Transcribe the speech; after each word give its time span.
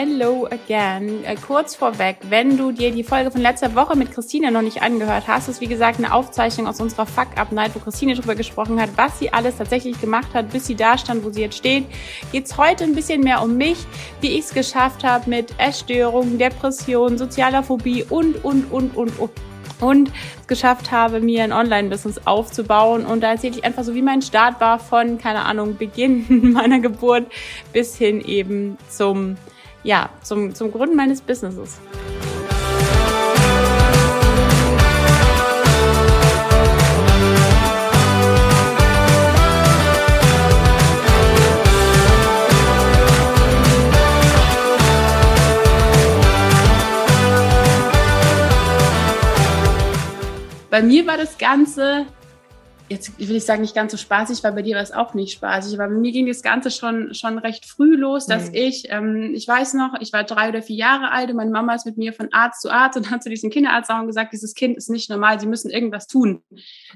Hello 0.00 0.46
again. 0.46 1.24
Äh, 1.24 1.34
kurz 1.34 1.74
vorweg, 1.74 2.18
wenn 2.28 2.56
du 2.56 2.70
dir 2.70 2.92
die 2.92 3.02
Folge 3.02 3.32
von 3.32 3.40
letzter 3.40 3.74
Woche 3.74 3.98
mit 3.98 4.12
Christine 4.12 4.52
noch 4.52 4.62
nicht 4.62 4.80
angehört 4.80 5.24
hast, 5.26 5.48
ist 5.48 5.60
wie 5.60 5.66
gesagt 5.66 5.98
eine 5.98 6.14
Aufzeichnung 6.14 6.68
aus 6.68 6.80
unserer 6.80 7.04
Fuck-Up-Night, 7.04 7.74
wo 7.74 7.80
Christine 7.80 8.14
darüber 8.14 8.36
gesprochen 8.36 8.80
hat, 8.80 8.90
was 8.94 9.18
sie 9.18 9.32
alles 9.32 9.56
tatsächlich 9.56 10.00
gemacht 10.00 10.34
hat, 10.34 10.52
bis 10.52 10.68
sie 10.68 10.76
da 10.76 10.96
stand, 10.96 11.24
wo 11.24 11.30
sie 11.30 11.40
jetzt 11.40 11.56
steht. 11.56 11.84
Geht's 12.30 12.56
heute 12.56 12.84
ein 12.84 12.94
bisschen 12.94 13.22
mehr 13.22 13.42
um 13.42 13.56
mich, 13.56 13.76
wie 14.20 14.38
ich 14.38 14.44
es 14.44 14.54
geschafft 14.54 15.02
habe 15.02 15.28
mit 15.28 15.52
Essstörungen, 15.58 16.38
Depressionen, 16.38 17.18
sozialer 17.18 17.64
Phobie 17.64 18.04
und, 18.08 18.44
und, 18.44 18.70
und, 18.70 18.96
und, 18.96 19.18
und 19.18 19.32
und 19.80 20.10
es 20.40 20.46
geschafft 20.48 20.90
habe, 20.90 21.20
mir 21.20 21.44
ein 21.44 21.52
Online-Business 21.52 22.22
aufzubauen. 22.24 23.06
Und 23.06 23.20
da 23.20 23.32
erzähle 23.32 23.56
ich 23.56 23.64
einfach 23.64 23.84
so, 23.84 23.94
wie 23.94 24.02
mein 24.02 24.22
Start 24.22 24.60
war 24.60 24.80
von, 24.80 25.18
keine 25.18 25.44
Ahnung, 25.44 25.76
Beginn 25.76 26.52
meiner 26.52 26.80
Geburt 26.80 27.26
bis 27.72 27.96
hin 27.96 28.20
eben 28.20 28.76
zum, 28.88 29.36
ja, 29.82 30.10
zum, 30.22 30.54
zum 30.54 30.70
Gründen 30.72 30.96
meines 30.96 31.20
Businesses. 31.20 31.78
Bei 50.70 50.82
mir 50.82 51.06
war 51.06 51.16
das 51.16 51.38
Ganze, 51.38 52.06
jetzt 52.88 53.18
will 53.18 53.36
ich 53.36 53.44
sagen, 53.44 53.62
nicht 53.62 53.74
ganz 53.74 53.92
so 53.92 53.98
spaßig, 53.98 54.42
weil 54.42 54.52
bei 54.52 54.62
dir 54.62 54.76
war 54.76 54.82
es 54.82 54.92
auch 54.92 55.14
nicht 55.14 55.32
spaßig, 55.32 55.78
aber 55.78 55.88
bei 55.88 55.98
mir 55.98 56.12
ging 56.12 56.26
das 56.26 56.42
Ganze 56.42 56.70
schon, 56.70 57.14
schon 57.14 57.38
recht 57.38 57.66
früh 57.66 57.96
los, 57.96 58.26
dass 58.26 58.48
mhm. 58.48 58.54
ich, 58.54 58.84
ähm, 58.90 59.34
ich 59.34 59.46
weiß 59.46 59.74
noch, 59.74 59.94
ich 60.00 60.12
war 60.12 60.24
drei 60.24 60.48
oder 60.48 60.62
vier 60.62 60.76
Jahre 60.76 61.10
alt 61.10 61.30
und 61.30 61.36
meine 61.36 61.50
Mama 61.50 61.74
ist 61.74 61.86
mit 61.86 61.98
mir 61.98 62.12
von 62.12 62.32
Arzt 62.32 62.62
zu 62.62 62.70
Arzt 62.70 62.96
und 62.96 63.10
hat 63.10 63.22
zu 63.22 63.28
diesem 63.28 63.50
Kinderarzt 63.50 63.90
auch 63.90 64.04
gesagt, 64.06 64.32
dieses 64.32 64.54
Kind 64.54 64.76
ist 64.76 64.90
nicht 64.90 65.10
normal, 65.10 65.38
sie 65.38 65.46
müssen 65.46 65.70
irgendwas 65.70 66.06
tun. 66.06 66.42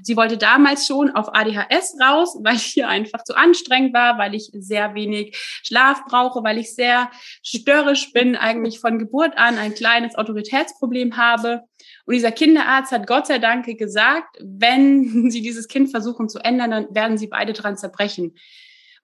Sie 0.01 0.17
wollte 0.17 0.37
damals 0.37 0.87
schon 0.87 1.11
auf 1.11 1.33
ADHS 1.33 1.97
raus, 2.01 2.37
weil 2.43 2.55
ich 2.55 2.63
hier 2.63 2.87
einfach 2.87 3.23
zu 3.23 3.35
anstrengend 3.35 3.93
war, 3.93 4.17
weil 4.17 4.33
ich 4.35 4.49
sehr 4.53 4.95
wenig 4.95 5.35
Schlaf 5.63 6.05
brauche, 6.05 6.43
weil 6.43 6.57
ich 6.57 6.73
sehr 6.73 7.11
störrisch 7.43 8.11
bin, 8.13 8.35
eigentlich 8.35 8.79
von 8.79 8.99
Geburt 8.99 9.37
an 9.37 9.57
ein 9.57 9.73
kleines 9.73 10.15
Autoritätsproblem 10.15 11.17
habe. 11.17 11.63
Und 12.05 12.13
dieser 12.15 12.31
Kinderarzt 12.31 12.91
hat 12.91 13.07
Gott 13.07 13.27
sei 13.27 13.39
Dank 13.39 13.65
gesagt, 13.77 14.37
wenn 14.41 15.29
Sie 15.31 15.41
dieses 15.41 15.67
Kind 15.67 15.91
versuchen 15.91 16.29
zu 16.29 16.39
ändern, 16.39 16.71
dann 16.71 16.95
werden 16.95 17.17
Sie 17.17 17.27
beide 17.27 17.53
dran 17.53 17.77
zerbrechen. 17.77 18.35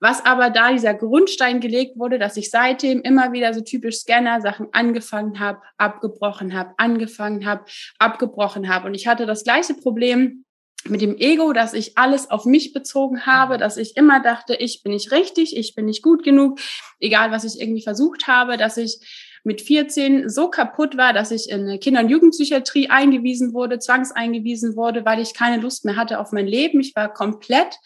Was 0.01 0.23
aber 0.23 0.49
da 0.49 0.71
dieser 0.71 0.93
Grundstein 0.93 1.59
gelegt 1.59 1.97
wurde, 1.97 2.19
dass 2.19 2.37
ich 2.37 2.49
seitdem 2.49 3.01
immer 3.01 3.33
wieder 3.33 3.53
so 3.53 3.61
typisch 3.61 3.97
Scanner 3.97 4.39
Sachen 4.39 4.67
angefangen 4.71 5.39
habe, 5.39 5.61
abgebrochen 5.77 6.53
habe, 6.53 6.73
angefangen 6.77 7.45
habe, 7.45 7.65
abgebrochen 7.97 8.69
habe. 8.69 8.87
Und 8.87 8.93
ich 8.93 9.07
hatte 9.07 9.25
das 9.25 9.43
gleiche 9.43 9.73
Problem 9.73 10.45
mit 10.85 11.01
dem 11.01 11.17
Ego, 11.17 11.51
dass 11.51 11.73
ich 11.73 11.97
alles 11.97 12.31
auf 12.31 12.45
mich 12.45 12.71
bezogen 12.71 13.25
habe, 13.25 13.57
dass 13.57 13.75
ich 13.75 13.97
immer 13.97 14.21
dachte, 14.21 14.55
ich 14.55 14.81
bin 14.83 14.93
nicht 14.93 15.11
richtig, 15.11 15.57
ich 15.57 15.75
bin 15.75 15.85
nicht 15.85 16.01
gut 16.01 16.23
genug, 16.23 16.59
egal 17.01 17.31
was 17.31 17.43
ich 17.43 17.61
irgendwie 17.61 17.83
versucht 17.83 18.27
habe, 18.27 18.55
dass 18.55 18.77
ich 18.77 18.99
mit 19.43 19.61
14 19.61 20.29
so 20.29 20.49
kaputt 20.49 20.97
war, 20.97 21.13
dass 21.13 21.31
ich 21.31 21.49
in 21.49 21.61
eine 21.61 21.79
Kinder- 21.79 22.01
und 22.01 22.09
Jugendpsychiatrie 22.09 22.89
eingewiesen 22.89 23.53
wurde, 23.53 23.79
zwangseingewiesen 23.79 24.75
wurde, 24.75 25.05
weil 25.05 25.19
ich 25.19 25.33
keine 25.33 25.61
Lust 25.61 25.85
mehr 25.85 25.95
hatte 25.95 26.19
auf 26.19 26.31
mein 26.31 26.47
Leben. 26.47 26.79
Ich 26.79 26.95
war 26.95 27.13
komplett 27.13 27.77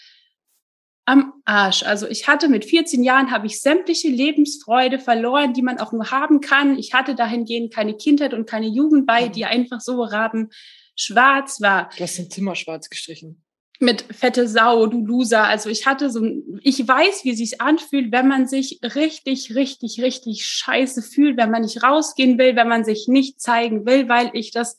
am 1.06 1.34
Arsch. 1.46 1.84
Also 1.84 2.08
ich 2.08 2.28
hatte 2.28 2.48
mit 2.48 2.66
14 2.66 3.04
Jahren 3.04 3.32
habe 3.32 3.48
ich 3.48 3.62
sämtliche 3.62 4.08
Lebensfreude 4.08 5.00
verloren, 5.00 5.54
die 5.54 5.62
man 5.62 5.80
auch 5.80 5.92
nur 5.92 6.12
haben 6.12 6.40
kann. 6.40 6.78
Ich 6.78 6.94
hatte 6.94 7.14
dahingehend 7.14 7.74
keine 7.74 7.96
Kindheit 7.96 8.34
und 8.34 8.50
keine 8.50 8.68
Jugend 8.68 9.06
bei, 9.06 9.28
die 9.28 9.46
einfach 9.46 9.82
so 9.82 10.02
raben 10.04 10.50
schwarz 10.96 11.60
war. 11.60 11.90
Du 11.98 12.04
hast 12.04 12.18
dein 12.18 12.30
Zimmer 12.30 12.56
schwarz 12.56 12.90
gestrichen 12.90 13.43
mit 13.84 14.04
fette 14.12 14.48
Sau, 14.48 14.88
du 14.88 15.06
Loser. 15.06 15.44
Also 15.44 15.70
ich 15.70 15.86
hatte 15.86 16.10
so, 16.10 16.26
ich 16.62 16.88
weiß, 16.88 17.24
wie 17.24 17.36
sich 17.36 17.62
anfühlt, 17.62 18.12
wenn 18.12 18.28
man 18.28 18.48
sich 18.48 18.80
richtig, 18.96 19.54
richtig, 19.54 20.02
richtig 20.02 20.46
scheiße 20.46 21.04
fühlt, 21.04 21.38
wenn 21.38 21.52
man 21.52 21.62
nicht 21.62 21.84
rausgehen 21.84 22.40
will, 22.40 22.56
wenn 22.56 22.68
man 22.68 22.84
sich 22.84 23.08
nicht 23.08 23.40
zeigen 23.40 23.86
will, 23.86 24.10
weil 24.10 24.32
ich 24.34 24.52
das 24.52 24.78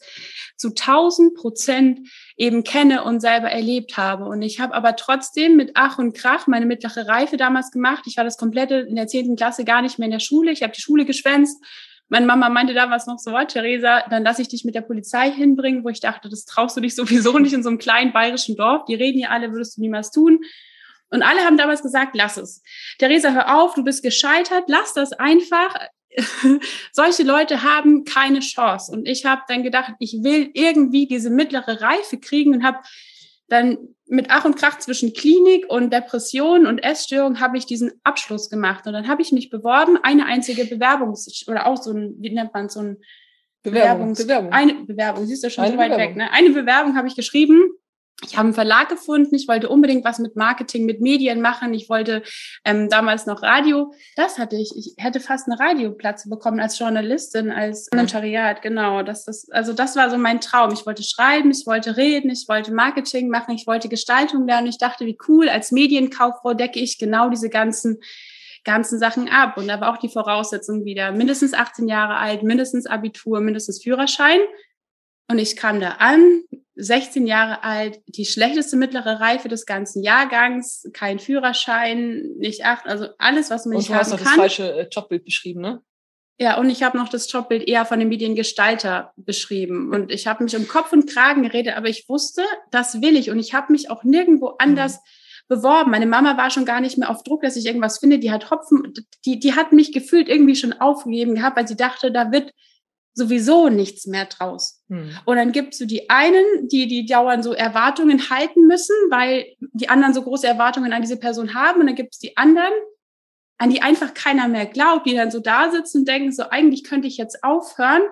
zu 0.56 0.70
tausend 0.70 1.34
Prozent 1.34 2.08
eben 2.36 2.64
kenne 2.64 3.04
und 3.04 3.20
selber 3.20 3.50
erlebt 3.50 3.96
habe. 3.96 4.24
Und 4.24 4.42
ich 4.42 4.58
habe 4.58 4.74
aber 4.74 4.96
trotzdem 4.96 5.56
mit 5.56 5.72
Ach 5.74 5.98
und 5.98 6.16
Krach 6.16 6.46
meine 6.46 6.66
mittlere 6.66 7.06
Reife 7.06 7.36
damals 7.36 7.70
gemacht. 7.70 8.04
Ich 8.06 8.16
war 8.16 8.24
das 8.24 8.38
komplette 8.38 8.76
in 8.76 8.96
der 8.96 9.06
zehnten 9.06 9.36
Klasse 9.36 9.64
gar 9.64 9.82
nicht 9.82 9.98
mehr 9.98 10.06
in 10.06 10.12
der 10.12 10.20
Schule. 10.20 10.50
Ich 10.50 10.62
habe 10.62 10.72
die 10.72 10.82
Schule 10.82 11.04
geschwänzt 11.04 11.62
meine 12.08 12.26
Mama 12.26 12.48
meinte 12.48 12.74
damals 12.74 13.06
noch 13.06 13.18
so, 13.18 13.34
oh, 13.34 13.44
Theresa, 13.44 14.04
dann 14.10 14.24
lass 14.24 14.38
ich 14.38 14.48
dich 14.48 14.64
mit 14.64 14.74
der 14.74 14.82
Polizei 14.82 15.30
hinbringen, 15.30 15.84
wo 15.84 15.88
ich 15.88 16.00
dachte, 16.00 16.28
das 16.28 16.44
traust 16.44 16.76
du 16.76 16.80
dich 16.80 16.94
sowieso 16.94 17.38
nicht 17.38 17.52
in 17.52 17.62
so 17.62 17.70
einem 17.70 17.78
kleinen 17.78 18.12
bayerischen 18.12 18.56
Dorf. 18.56 18.84
Die 18.84 18.94
reden 18.94 19.18
ja 19.18 19.30
alle, 19.30 19.52
würdest 19.52 19.76
du 19.76 19.80
niemals 19.80 20.10
tun. 20.10 20.40
Und 21.10 21.22
alle 21.22 21.42
haben 21.42 21.56
damals 21.56 21.82
gesagt, 21.82 22.14
lass 22.14 22.36
es. 22.36 22.62
Theresa, 22.98 23.32
hör 23.32 23.56
auf, 23.56 23.74
du 23.74 23.84
bist 23.84 24.02
gescheitert, 24.02 24.64
lass 24.66 24.94
das 24.94 25.12
einfach. 25.12 25.74
Solche 26.92 27.22
Leute 27.22 27.62
haben 27.62 28.04
keine 28.04 28.40
Chance. 28.40 28.92
Und 28.92 29.08
ich 29.08 29.24
habe 29.24 29.42
dann 29.48 29.62
gedacht, 29.62 29.94
ich 29.98 30.18
will 30.22 30.50
irgendwie 30.54 31.06
diese 31.06 31.30
mittlere 31.30 31.80
Reife 31.80 32.18
kriegen 32.18 32.54
und 32.54 32.64
habe 32.64 32.78
dann 33.48 33.78
mit 34.06 34.26
Ach 34.28 34.44
und 34.44 34.56
Krach 34.56 34.78
zwischen 34.78 35.12
Klinik 35.12 35.66
und 35.68 35.92
Depression 35.92 36.66
und 36.66 36.78
Essstörung 36.78 37.40
habe 37.40 37.56
ich 37.56 37.66
diesen 37.66 37.92
Abschluss 38.04 38.50
gemacht. 38.50 38.86
Und 38.86 38.92
dann 38.92 39.08
habe 39.08 39.22
ich 39.22 39.32
mich 39.32 39.50
beworben, 39.50 39.98
eine 40.02 40.26
einzige 40.26 40.64
Bewerbung 40.64 41.14
oder 41.46 41.66
auch 41.66 41.76
so 41.76 41.92
ein, 41.92 42.14
wie 42.18 42.30
nennt 42.30 42.52
man 42.52 42.68
so 42.68 42.80
ein 42.80 42.96
Bewerbung, 43.62 44.12
Bewerbungs 44.12 44.22
Bewerbung. 44.22 44.52
Eine 44.52 44.74
Bewerbung, 44.74 45.26
siehst 45.26 45.42
du 45.42 45.50
schon 45.50 45.64
eine 45.64 45.72
so 45.72 45.78
weit 45.78 45.90
Bewerbung. 45.90 46.16
weg, 46.16 46.16
ne? 46.16 46.32
Eine 46.32 46.50
Bewerbung 46.50 46.96
habe 46.96 47.08
ich 47.08 47.16
geschrieben 47.16 47.70
ich 48.22 48.36
habe 48.36 48.46
einen 48.46 48.54
Verlag 48.54 48.88
gefunden, 48.88 49.34
ich 49.34 49.48
wollte 49.48 49.68
unbedingt 49.68 50.04
was 50.04 50.18
mit 50.18 50.36
Marketing, 50.36 50.86
mit 50.86 51.00
Medien 51.00 51.40
machen. 51.40 51.74
Ich 51.74 51.88
wollte 51.88 52.22
ähm, 52.64 52.88
damals 52.88 53.26
noch 53.26 53.42
Radio. 53.42 53.92
Das 54.16 54.38
hatte 54.38 54.56
ich. 54.56 54.72
Ich 54.76 54.94
hätte 55.02 55.20
fast 55.20 55.48
eine 55.48 55.58
Radioplatz 55.58 56.28
bekommen 56.28 56.60
als 56.60 56.78
Journalistin, 56.78 57.50
als 57.50 57.88
Volontariat. 57.92 58.62
Genau. 58.62 59.02
Das, 59.02 59.24
das, 59.24 59.48
also 59.50 59.72
das 59.72 59.96
war 59.96 60.10
so 60.10 60.16
mein 60.16 60.40
Traum. 60.40 60.72
Ich 60.72 60.86
wollte 60.86 61.02
schreiben, 61.02 61.50
ich 61.50 61.66
wollte 61.66 61.96
reden, 61.96 62.30
ich 62.30 62.46
wollte 62.48 62.72
Marketing 62.72 63.28
machen, 63.28 63.54
ich 63.54 63.66
wollte 63.66 63.88
Gestaltung 63.88 64.46
lernen. 64.46 64.68
Ich 64.68 64.78
dachte, 64.78 65.06
wie 65.06 65.18
cool, 65.28 65.48
als 65.48 65.72
Medienkauffrau 65.72 66.54
decke 66.54 66.78
ich 66.78 66.98
genau 66.98 67.28
diese 67.30 67.50
ganzen 67.50 67.98
ganzen 68.62 68.98
Sachen 68.98 69.28
ab. 69.28 69.58
Und 69.58 69.68
da 69.68 69.80
war 69.80 69.92
auch 69.92 69.98
die 69.98 70.08
Voraussetzung 70.08 70.86
wieder 70.86 71.12
mindestens 71.12 71.52
18 71.52 71.86
Jahre 71.86 72.16
alt, 72.16 72.42
mindestens 72.42 72.86
Abitur, 72.86 73.40
mindestens 73.40 73.82
Führerschein. 73.82 74.40
Und 75.28 75.38
ich 75.38 75.56
kam 75.56 75.80
da 75.80 75.96
an, 75.98 76.42
16 76.76 77.26
Jahre 77.26 77.62
alt, 77.62 78.02
die 78.06 78.24
schlechteste 78.24 78.76
mittlere 78.76 79.20
Reife 79.20 79.48
des 79.48 79.64
ganzen 79.64 80.02
Jahrgangs, 80.02 80.88
kein 80.92 81.18
Führerschein, 81.18 82.34
nicht 82.36 82.64
acht, 82.64 82.86
also 82.86 83.08
alles, 83.18 83.50
was 83.50 83.64
man 83.64 83.76
nicht 83.76 83.90
haben 83.90 84.02
kann. 84.02 84.12
Und 84.12 84.20
du 84.20 84.24
hast 84.24 84.26
das 84.26 84.34
falsche 84.34 84.72
äh, 84.72 84.88
Jobbild 84.90 85.24
beschrieben, 85.24 85.60
ne? 85.60 85.82
Ja, 86.40 86.58
und 86.58 86.68
ich 86.68 86.82
habe 86.82 86.98
noch 86.98 87.08
das 87.08 87.30
Jobbild 87.30 87.68
eher 87.68 87.84
von 87.84 88.00
dem 88.00 88.08
Mediengestalter 88.08 89.12
beschrieben. 89.16 89.92
Und 89.94 90.10
ich 90.10 90.26
habe 90.26 90.42
mich 90.42 90.56
um 90.56 90.66
Kopf 90.66 90.92
und 90.92 91.08
Kragen 91.08 91.44
geredet, 91.44 91.76
aber 91.76 91.88
ich 91.88 92.08
wusste, 92.08 92.42
das 92.72 93.00
will 93.00 93.16
ich. 93.16 93.30
Und 93.30 93.38
ich 93.38 93.54
habe 93.54 93.70
mich 93.70 93.88
auch 93.88 94.02
nirgendwo 94.02 94.48
anders 94.58 94.96
mhm. 94.96 95.54
beworben. 95.54 95.90
Meine 95.92 96.06
Mama 96.06 96.36
war 96.36 96.50
schon 96.50 96.64
gar 96.64 96.80
nicht 96.80 96.98
mehr 96.98 97.08
auf 97.08 97.22
Druck, 97.22 97.42
dass 97.42 97.54
ich 97.54 97.66
irgendwas 97.66 97.98
finde. 97.98 98.18
Die 98.18 98.32
hat 98.32 98.50
Hopfen, 98.50 98.92
die, 99.24 99.38
die 99.38 99.54
hat 99.54 99.72
mich 99.72 99.92
gefühlt 99.92 100.28
irgendwie 100.28 100.56
schon 100.56 100.72
aufgegeben 100.72 101.36
gehabt, 101.36 101.56
weil 101.56 101.68
sie 101.68 101.76
dachte, 101.76 102.10
da 102.10 102.32
wird 102.32 102.52
sowieso 103.14 103.68
nichts 103.68 104.06
mehr 104.06 104.26
draus. 104.26 104.82
Hm. 104.88 105.10
Und 105.24 105.36
dann 105.36 105.52
gibt's 105.52 105.78
so 105.78 105.86
die 105.86 106.10
einen, 106.10 106.68
die 106.68 106.88
die 106.88 107.06
dauernd 107.06 107.44
so 107.44 107.52
Erwartungen 107.52 108.28
halten 108.28 108.66
müssen, 108.66 108.94
weil 109.10 109.46
die 109.72 109.88
anderen 109.88 110.14
so 110.14 110.22
große 110.22 110.46
Erwartungen 110.46 110.92
an 110.92 111.02
diese 111.02 111.16
Person 111.16 111.54
haben. 111.54 111.80
Und 111.80 111.86
dann 111.86 111.94
gibt's 111.94 112.18
die 112.18 112.36
anderen, 112.36 112.72
an 113.58 113.70
die 113.70 113.82
einfach 113.82 114.14
keiner 114.14 114.48
mehr 114.48 114.66
glaubt, 114.66 115.06
die 115.06 115.14
dann 115.14 115.30
so 115.30 115.40
da 115.40 115.70
sitzen 115.70 115.98
und 115.98 116.08
denken, 116.08 116.32
so 116.32 116.50
eigentlich 116.50 116.84
könnte 116.84 117.06
ich 117.06 117.16
jetzt 117.16 117.44
aufhören, 117.44 118.02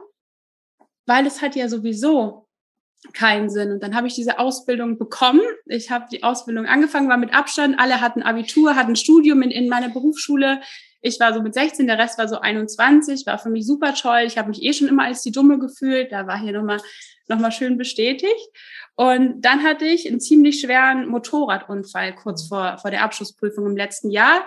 weil 1.07 1.27
es 1.27 1.43
hat 1.43 1.57
ja 1.57 1.69
sowieso 1.69 2.49
keinen 3.13 3.51
Sinn. 3.51 3.73
Und 3.73 3.83
dann 3.83 3.97
habe 3.97 4.07
ich 4.07 4.15
diese 4.15 4.39
Ausbildung 4.39 4.99
bekommen. 4.99 5.43
Ich 5.67 5.91
habe 5.91 6.07
die 6.13 6.23
Ausbildung 6.23 6.67
angefangen, 6.67 7.09
war 7.09 7.17
mit 7.17 7.35
Abstand. 7.35 7.79
Alle 7.79 8.01
hatten 8.01 8.23
Abitur, 8.23 8.77
hatten 8.77 8.95
Studium 8.95 9.43
in, 9.43 9.51
in 9.51 9.69
meiner 9.69 9.89
Berufsschule. 9.89 10.61
Ich 11.03 11.21
war 11.21 11.35
so 11.35 11.43
mit 11.43 11.53
16, 11.53 11.87
der 11.87 11.99
Rest 11.99 12.17
war 12.19 12.29
so 12.29 12.39
21, 12.39 13.27
war 13.27 13.39
für 13.39 13.51
mich 13.51 13.67
super 13.67 13.93
toll. 13.95 14.23
Ich 14.25 14.39
habe 14.39 14.49
mich 14.49 14.63
eh 14.63 14.73
schon 14.73 14.89
immer 14.89 15.05
als 15.05 15.23
die 15.23 15.33
Dumme 15.33 15.59
gefühlt. 15.59 16.13
Da 16.13 16.27
war 16.27 16.39
hier 16.39 16.53
nochmal 16.53 16.81
noch 17.29 17.39
mal 17.39 17.53
schön 17.53 17.77
bestätigt. 17.77 18.49
Und 18.95 19.43
dann 19.43 19.63
hatte 19.63 19.85
ich 19.85 20.07
einen 20.07 20.21
ziemlich 20.21 20.61
schweren 20.61 21.09
Motorradunfall 21.09 22.15
kurz 22.15 22.47
vor, 22.49 22.79
vor 22.79 22.91
der 22.91 23.03
Abschlussprüfung 23.03 23.67
im 23.67 23.77
letzten 23.77 24.11
Jahr. 24.11 24.47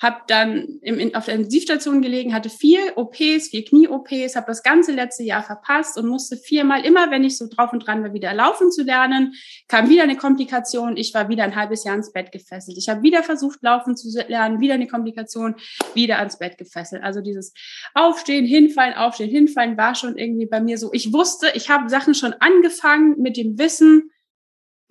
Habe 0.00 0.22
dann 0.28 0.78
im, 0.80 1.14
auf 1.14 1.26
der 1.26 1.34
Intensivstation 1.34 2.00
gelegen, 2.00 2.32
hatte 2.32 2.48
vier 2.48 2.96
OPs, 2.96 3.48
vier 3.48 3.64
Knie-OPs, 3.64 4.34
habe 4.34 4.46
das 4.46 4.62
ganze 4.62 4.92
letzte 4.92 5.24
Jahr 5.24 5.42
verpasst 5.42 5.98
und 5.98 6.08
musste 6.08 6.38
viermal, 6.38 6.86
immer 6.86 7.10
wenn 7.10 7.22
ich 7.22 7.36
so 7.36 7.46
drauf 7.48 7.72
und 7.72 7.86
dran 7.86 8.02
war, 8.02 8.14
wieder 8.14 8.32
laufen 8.32 8.72
zu 8.72 8.82
lernen, 8.82 9.34
kam 9.68 9.90
wieder 9.90 10.04
eine 10.04 10.16
Komplikation. 10.16 10.96
Ich 10.96 11.12
war 11.12 11.28
wieder 11.28 11.44
ein 11.44 11.54
halbes 11.54 11.84
Jahr 11.84 11.96
ins 11.96 12.12
Bett 12.12 12.32
gefesselt. 12.32 12.78
Ich 12.78 12.88
habe 12.88 13.02
wieder 13.02 13.22
versucht, 13.22 13.62
laufen 13.62 13.94
zu 13.94 14.08
lernen, 14.26 14.60
wieder 14.60 14.74
eine 14.74 14.86
Komplikation, 14.86 15.56
wieder 15.92 16.18
ans 16.18 16.38
Bett 16.38 16.56
gefesselt. 16.56 17.02
Also 17.02 17.20
dieses 17.20 17.52
Aufstehen, 17.92 18.46
Hinfallen, 18.46 18.94
Aufstehen, 18.94 19.30
Hinfallen 19.30 19.76
war 19.76 19.94
schon 19.94 20.16
irgendwie 20.16 20.46
bei 20.46 20.62
mir 20.62 20.78
so. 20.78 20.90
Ich 20.94 21.12
wusste, 21.12 21.48
ich 21.54 21.68
habe 21.68 21.90
Sachen 21.90 22.14
schon 22.14 22.32
angefangen 22.40 23.20
mit 23.20 23.36
dem 23.36 23.58
Wissen, 23.58 24.10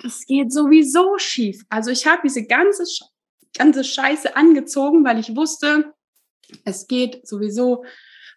das 0.01 0.25
geht 0.25 0.53
sowieso 0.53 1.17
schief. 1.17 1.63
Also 1.69 1.91
ich 1.91 2.05
habe 2.05 2.21
diese 2.23 2.45
ganze 2.45 2.85
ganze 3.57 3.83
Scheiße 3.83 4.35
angezogen, 4.35 5.03
weil 5.03 5.19
ich 5.19 5.35
wusste, 5.35 5.93
es 6.65 6.87
geht 6.87 7.27
sowieso 7.27 7.83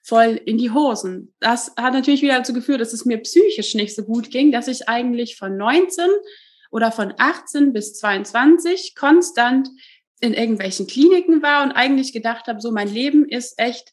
voll 0.03 0.41
in 0.45 0.59
die 0.59 0.71
Hosen. 0.71 1.35
Das 1.39 1.73
hat 1.77 1.95
natürlich 1.95 2.23
wieder 2.23 2.39
dazu 2.39 2.53
geführt, 2.53 2.81
dass 2.81 2.93
es 2.93 3.05
mir 3.05 3.19
psychisch 3.19 3.75
nicht 3.75 3.95
so 3.95 4.03
gut 4.05 4.31
ging, 4.31 4.51
dass 4.51 4.69
ich 4.69 4.89
eigentlich 4.89 5.37
von 5.37 5.57
19 5.57 6.07
oder 6.71 6.91
von 6.91 7.15
18 7.17 7.73
bis 7.73 7.95
22 7.95 8.95
konstant 8.97 9.69
in 10.21 10.35
irgendwelchen 10.35 10.87
Kliniken 10.87 11.43
war 11.43 11.63
und 11.63 11.73
eigentlich 11.73 12.13
gedacht 12.13 12.47
habe, 12.47 12.61
so 12.61 12.73
mein 12.73 12.89
Leben 12.89 13.29
ist 13.29 13.59
echt 13.59 13.93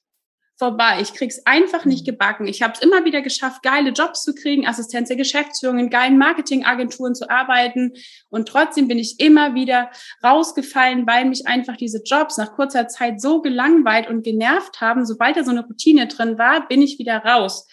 vorbei. 0.60 1.00
Ich 1.02 1.14
krieg's 1.14 1.42
einfach 1.46 1.86
nicht 1.86 2.06
mhm. 2.06 2.12
gebacken. 2.12 2.48
Ich 2.48 2.62
habe 2.62 2.74
es 2.74 2.82
immer 2.82 3.06
wieder 3.06 3.22
geschafft, 3.22 3.64
geile 3.64 3.92
Jobs 3.92 4.24
zu 4.24 4.36
kriegen, 4.36 4.68
Assistenz 4.68 5.08
der 5.08 5.18
Geschäftsführung, 5.18 5.80
in 5.80 5.90
geilen 5.90 6.18
Marketingagenturen 6.18 7.16
zu 7.16 7.30
arbeiten. 7.30 7.94
Und 8.30 8.50
trotzdem 8.50 8.90
bin 8.90 9.00
ich 9.00 9.20
immer 9.20 9.56
wieder 9.56 9.90
rausgefallen, 10.24 11.08
weil 11.08 11.26
mich 11.26 11.48
einfach 11.48 11.78
diese 11.78 12.04
Jobs 12.04 12.38
nach 12.38 12.54
kurzer 12.54 12.90
Zeit 12.90 13.22
so 13.22 13.42
gelangweilt 13.42 14.10
und 14.10 14.24
genervt 14.24 14.82
haben. 14.82 15.06
Sobald 15.06 15.38
da 15.38 15.44
so 15.44 15.52
eine 15.52 15.66
Routine 15.66 16.08
drin 16.08 16.38
war, 16.38 16.68
bin 16.68 16.82
ich 16.82 17.00
wieder 17.00 17.18
raus. 17.18 17.66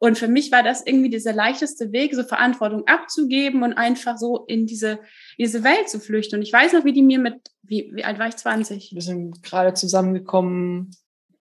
Und 0.00 0.16
für 0.16 0.28
mich 0.28 0.52
war 0.52 0.62
das 0.62 0.86
irgendwie 0.86 1.10
dieser 1.10 1.32
leichteste 1.32 1.90
Weg, 1.90 2.14
so 2.14 2.22
Verantwortung 2.22 2.86
abzugeben 2.86 3.64
und 3.64 3.72
einfach 3.72 4.16
so 4.16 4.44
in 4.46 4.64
diese, 4.64 5.00
diese 5.38 5.64
Welt 5.64 5.88
zu 5.88 5.98
flüchten. 5.98 6.36
Und 6.36 6.42
ich 6.42 6.52
weiß 6.52 6.72
noch, 6.72 6.84
wie 6.84 6.92
die 6.92 7.02
mir 7.02 7.18
mit, 7.18 7.34
wie, 7.62 7.90
wie 7.92 8.04
alt 8.04 8.20
war 8.20 8.28
ich? 8.28 8.36
20? 8.36 8.92
Wir 8.94 9.02
sind 9.02 9.42
gerade 9.42 9.74
zusammengekommen 9.74 10.92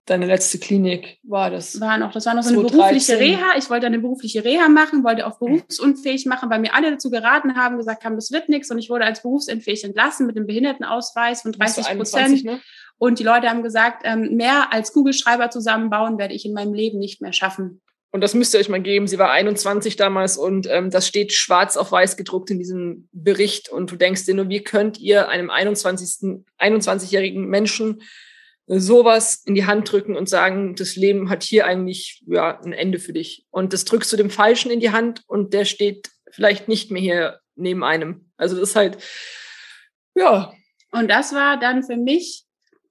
deine 0.07 0.25
letzte 0.25 0.57
Klinik 0.57 1.19
war 1.23 1.51
das? 1.51 1.79
War 1.79 1.97
noch, 1.97 2.11
das 2.11 2.25
war 2.25 2.33
noch 2.33 2.43
so 2.43 2.49
eine 2.49 2.67
2013. 2.67 2.77
berufliche 2.77 3.19
Reha. 3.19 3.57
Ich 3.57 3.69
wollte 3.69 3.85
eine 3.85 3.99
berufliche 3.99 4.43
Reha 4.43 4.69
machen, 4.69 5.03
wollte 5.03 5.27
auch 5.27 5.37
berufsunfähig 5.39 6.25
machen, 6.25 6.49
weil 6.49 6.59
mir 6.59 6.73
alle 6.73 6.91
dazu 6.91 7.09
geraten 7.09 7.55
haben, 7.55 7.77
gesagt 7.77 8.03
haben, 8.05 8.15
das 8.15 8.31
wird 8.31 8.49
nichts. 8.49 8.71
Und 8.71 8.79
ich 8.79 8.89
wurde 8.89 9.05
als 9.05 9.21
berufsunfähig 9.21 9.83
entlassen 9.83 10.25
mit 10.25 10.37
einem 10.37 10.47
Behindertenausweis 10.47 11.41
von 11.43 11.51
30 11.51 11.97
Prozent. 11.97 12.43
Ne? 12.43 12.59
Und 12.97 13.19
die 13.19 13.23
Leute 13.23 13.49
haben 13.49 13.61
gesagt, 13.61 14.01
ähm, 14.05 14.35
mehr 14.35 14.73
als 14.73 14.93
Kugelschreiber 14.93 15.49
zusammenbauen 15.49 16.17
werde 16.17 16.33
ich 16.33 16.45
in 16.45 16.53
meinem 16.53 16.73
Leben 16.73 16.97
nicht 16.99 17.21
mehr 17.21 17.33
schaffen. 17.33 17.81
Und 18.11 18.21
das 18.21 18.33
müsst 18.33 18.53
ihr 18.53 18.59
euch 18.59 18.69
mal 18.69 18.81
geben. 18.81 19.05
Sie 19.05 19.19
war 19.19 19.31
21 19.31 19.97
damals 19.97 20.37
und 20.37 20.67
ähm, 20.71 20.89
das 20.89 21.07
steht 21.07 21.33
schwarz 21.33 21.75
auf 21.77 21.91
weiß 21.91 22.17
gedruckt 22.17 22.49
in 22.49 22.57
diesem 22.57 23.09
Bericht. 23.11 23.69
Und 23.69 23.91
du 23.91 23.95
denkst 23.95 24.25
dir 24.25 24.33
nur, 24.33 24.49
wie 24.49 24.63
könnt 24.63 24.97
ihr 24.97 25.27
einem 25.27 25.49
21. 25.49 26.41
21-jährigen 26.57 27.45
Menschen 27.47 28.01
sowas 28.67 29.43
in 29.45 29.55
die 29.55 29.65
Hand 29.65 29.91
drücken 29.91 30.15
und 30.15 30.27
sagen, 30.27 30.75
das 30.75 30.95
Leben 30.95 31.29
hat 31.29 31.43
hier 31.43 31.65
eigentlich 31.65 32.23
ja 32.27 32.59
ein 32.59 32.73
Ende 32.73 32.99
für 32.99 33.13
dich. 33.13 33.45
Und 33.49 33.73
das 33.73 33.85
drückst 33.85 34.11
du 34.11 34.17
dem 34.17 34.29
Falschen 34.29 34.71
in 34.71 34.79
die 34.79 34.91
Hand 34.91 35.23
und 35.27 35.53
der 35.53 35.65
steht 35.65 36.09
vielleicht 36.29 36.67
nicht 36.67 36.91
mehr 36.91 37.01
hier 37.01 37.39
neben 37.55 37.83
einem. 37.83 38.29
Also 38.35 38.59
das 38.59 38.69
ist 38.69 38.75
halt, 38.75 38.97
ja. 40.15 40.53
Und 40.91 41.09
das 41.09 41.33
war 41.33 41.59
dann 41.59 41.83
für 41.83 41.97
mich 41.97 42.46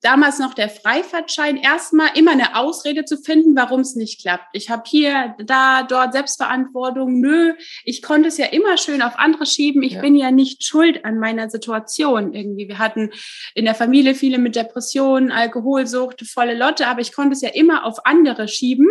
damals 0.07 0.39
noch 0.39 0.55
der 0.55 0.69
Freifahrtschein, 0.69 1.57
erstmal 1.57 2.11
immer 2.15 2.31
eine 2.31 2.57
Ausrede 2.57 3.05
zu 3.05 3.19
finden, 3.19 3.57
warum 3.57 3.81
es 3.81 3.97
nicht 3.97 4.21
klappt. 4.21 4.47
Ich 4.53 4.71
habe 4.71 4.85
hier, 4.87 5.35
da, 5.45 5.83
dort 5.83 6.13
Selbstverantwortung. 6.13 7.21
Nö, 7.21 7.55
ich 7.85 8.03
konnte 8.03 8.29
es 8.29 8.39
ja 8.39 8.47
immer 8.47 8.79
schön 8.79 9.03
auf 9.03 9.19
andere 9.19 9.47
schieben. 9.47 9.83
Ich 9.83 9.95
ja. 9.95 10.01
bin 10.01 10.15
ja 10.15 10.31
nicht 10.31 10.65
schuld 10.65 11.05
an 11.05 11.19
meiner 11.19 11.51
Situation 11.51 12.35
irgendwie. 12.35 12.69
Wir 12.69 12.79
hatten 12.79 13.11
in 13.57 13.65
der 13.65 13.75
Familie 13.75 14.15
viele 14.15 14.39
mit 14.39 14.55
Depressionen, 14.55 15.33
Alkoholsucht, 15.33 16.25
volle 16.25 16.57
Lotte, 16.57 16.87
aber 16.87 17.01
ich 17.01 17.13
konnte 17.13 17.33
es 17.33 17.41
ja 17.41 17.51
immer 17.51 17.85
auf 17.85 18.07
andere 18.07 18.47
schieben. 18.47 18.87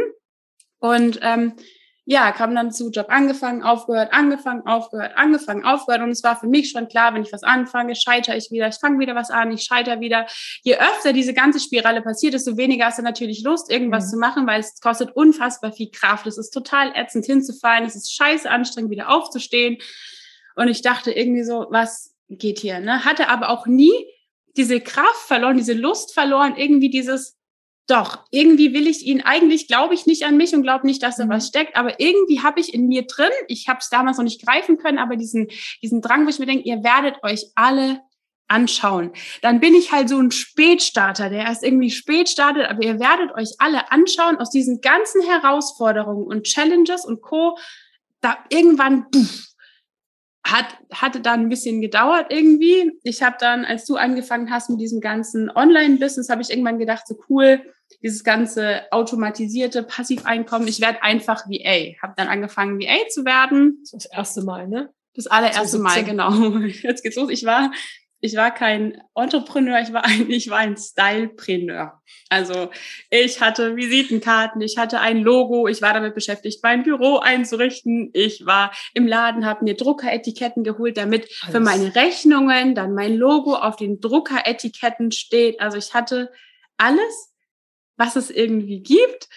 Und 0.80 1.20
ähm, 1.22 1.54
ja, 2.08 2.32
kam 2.32 2.54
dann 2.54 2.72
zu 2.72 2.92
Job 2.92 3.08
angefangen, 3.10 3.64
aufgehört, 3.64 4.14
angefangen, 4.14 4.68
aufgehört, 4.68 5.14
angefangen, 5.16 5.66
aufgehört. 5.66 6.04
Und 6.04 6.12
es 6.12 6.24
war 6.24 6.40
für 6.40 6.46
mich 6.46 6.70
schon 6.70 6.88
klar, 6.88 7.16
wenn 7.16 7.24
ich 7.24 7.34
was 7.34 7.42
anfange, 7.42 7.96
scheitere 7.96 8.38
ich 8.38 8.52
wieder, 8.52 8.68
ich 8.68 8.76
fange 8.76 9.00
wieder 9.00 9.16
was 9.16 9.32
an, 9.32 9.52
ich 9.52 9.64
scheitere 9.64 10.00
wieder. 10.00 10.28
Je 10.62 10.78
öfter 10.78 11.14
diese 11.14 11.34
ganze 11.34 11.60
Spirale 11.60 12.04
passiert, 12.04 12.36
desto 12.36 12.58
weniger 12.58 12.86
hast 12.86 13.00
du 13.00 13.04
natürlich 13.04 13.44
Lust, 13.44 13.72
irgendwas 13.72 14.06
mhm. 14.06 14.10
zu 14.10 14.18
machen, 14.18 14.48
weil 14.48 14.60
es 14.60 14.80
kostet 14.80 15.16
unfassbar 15.16 15.72
viel 15.72 15.90
Kraft. 15.90 16.28
Es 16.28 16.38
ist 16.38 16.52
total 16.52 16.92
ätzend 16.96 17.26
hinzufallen, 17.26 17.86
es 17.86 17.96
ist 17.96 18.14
scheiße 18.14 18.50
anstrengend, 18.50 18.92
wieder 18.92 19.10
aufzustehen. 19.10 19.78
Und 20.56 20.68
ich 20.68 20.84
dachte 20.84 21.12
irgendwie 21.12 21.44
so, 21.44 21.66
was 21.72 22.14
geht 22.30 22.60
hier? 22.60 22.80
Ne? 22.80 23.04
Hatte 23.04 23.30
aber 23.30 23.50
auch 23.50 23.66
nie 23.66 23.94
diese 24.56 24.80
Kraft 24.80 25.28
verloren, 25.28 25.58
diese 25.58 25.74
Lust 25.74 26.14
verloren, 26.14 26.56
irgendwie 26.56 26.92
dieses, 26.92 27.36
doch, 27.88 28.24
irgendwie 28.32 28.74
will 28.74 28.88
ich 28.88 29.06
ihn, 29.06 29.22
eigentlich 29.22 29.68
glaube 29.68 29.94
ich 29.94 30.06
nicht 30.06 30.26
an 30.26 30.38
mich 30.38 30.56
und 30.56 30.64
glaube 30.64 30.88
nicht, 30.88 31.04
dass 31.04 31.18
da 31.18 31.26
mhm. 31.26 31.30
was 31.30 31.48
steckt, 31.48 31.76
aber 31.76 32.00
irgendwie 32.00 32.42
habe 32.42 32.60
ich 32.60 32.74
in 32.74 32.88
mir 32.88 33.04
drin, 33.04 33.32
ich 33.48 33.68
habe 33.68 33.80
es 33.80 33.90
damals 33.90 34.18
noch 34.18 34.24
nicht 34.24 34.44
greifen 34.44 34.78
können, 34.78 34.98
aber 34.98 35.16
diesen, 35.16 35.48
diesen 35.82 36.02
Drang, 36.02 36.26
wo 36.26 36.30
ich 36.30 36.40
mir 36.40 36.48
denke, 36.48 36.68
ihr 36.68 36.84
werdet 36.84 37.24
euch 37.24 37.46
alle 37.56 38.02
anschauen. 38.48 39.12
Dann 39.42 39.60
bin 39.60 39.74
ich 39.74 39.92
halt 39.92 40.10
so 40.10 40.20
ein 40.20 40.32
Spätstarter, 40.32 41.30
der 41.30 41.46
erst 41.46 41.64
irgendwie 41.64 41.90
spät 41.90 42.30
startet, 42.30 42.70
aber 42.70 42.84
ihr 42.84 43.00
werdet 43.00 43.34
euch 43.36 43.50
alle 43.58 43.92
anschauen 43.92 44.38
aus 44.38 44.50
diesen 44.50 44.82
ganzen 44.82 45.22
Herausforderungen 45.24 46.28
und 46.28 46.44
Challenges 46.44 47.06
und 47.06 47.22
Co. 47.22 47.58
Da 48.22 48.38
irgendwann 48.50 49.08
pff, 49.14 49.55
hat, 50.46 50.78
hatte 50.94 51.22
dann 51.22 51.42
ein 51.42 51.50
bisschen 51.50 51.82
gedauert 51.82 52.28
irgendwie. 52.30 52.92
Ich 53.04 53.24
habe 53.24 53.36
dann, 53.40 53.66
als 53.66 53.86
du 53.86 53.96
angefangen 53.96 54.52
hast 54.52 54.70
mit 54.70 54.80
diesem 54.80 55.02
ganzen 55.02 55.50
Online-Business, 55.50 56.30
habe 56.30 56.44
ich 56.44 56.52
irgendwann 56.52 56.78
gedacht, 56.78 57.08
so 57.08 57.16
cool, 57.30 57.62
dieses 58.04 58.24
ganze 58.24 58.84
automatisierte 58.92 59.84
Passiveinkommen, 59.84 60.68
ich 60.68 60.80
werde 60.82 61.02
einfach 61.02 61.46
VA. 61.48 62.00
Habe 62.02 62.14
dann 62.16 62.28
angefangen, 62.28 62.80
VA 62.80 63.08
zu 63.10 63.26
werden. 63.26 63.84
Das 63.92 64.06
erste 64.06 64.44
Mal, 64.44 64.68
ne? 64.68 64.94
Das 65.16 65.28
allererste 65.28 65.80
Mal, 65.80 66.04
genau. 66.04 66.32
Jetzt 66.68 67.02
geht's 67.02 67.16
los. 67.16 67.30
Ich 67.32 67.46
war 67.46 67.72
ich 68.26 68.36
war 68.36 68.52
kein 68.52 69.02
Entrepreneur, 69.14 69.80
ich 69.80 69.94
war 69.94 70.04
ein, 70.06 70.30
ich 70.30 70.50
war 70.50 70.58
ein 70.58 70.76
Stylepreneur. 70.76 72.02
Also 72.30 72.70
ich 73.10 73.40
hatte 73.40 73.76
Visitenkarten, 73.76 74.62
ich 74.62 74.78
hatte 74.78 75.00
ein 75.00 75.20
Logo, 75.20 75.68
ich 75.68 75.82
war 75.82 75.94
damit 75.94 76.16
beschäftigt, 76.16 76.60
mein 76.64 76.84
Büro 76.84 77.20
einzurichten. 77.20 78.10
Ich 78.14 78.46
war 78.46 78.72
im 78.94 79.08
Laden, 79.08 79.46
habe 79.46 79.64
mir 79.64 79.76
Druckeretiketten 79.76 80.64
geholt, 80.64 80.98
damit 80.98 81.30
Alles. 81.42 81.56
für 81.56 81.60
meine 81.60 81.96
Rechnungen 81.96 82.74
dann 82.74 82.94
mein 82.94 83.16
Logo 83.16 83.56
auf 83.56 83.76
den 83.76 84.02
Druckeretiketten 84.02 85.12
steht. 85.12 85.60
Also 85.60 85.78
ich 85.78 85.94
hatte 85.94 86.32
alles, 86.78 87.34
was 87.96 88.16
es 88.16 88.32
irgendwie 88.32 88.82
gibt. 88.82 89.30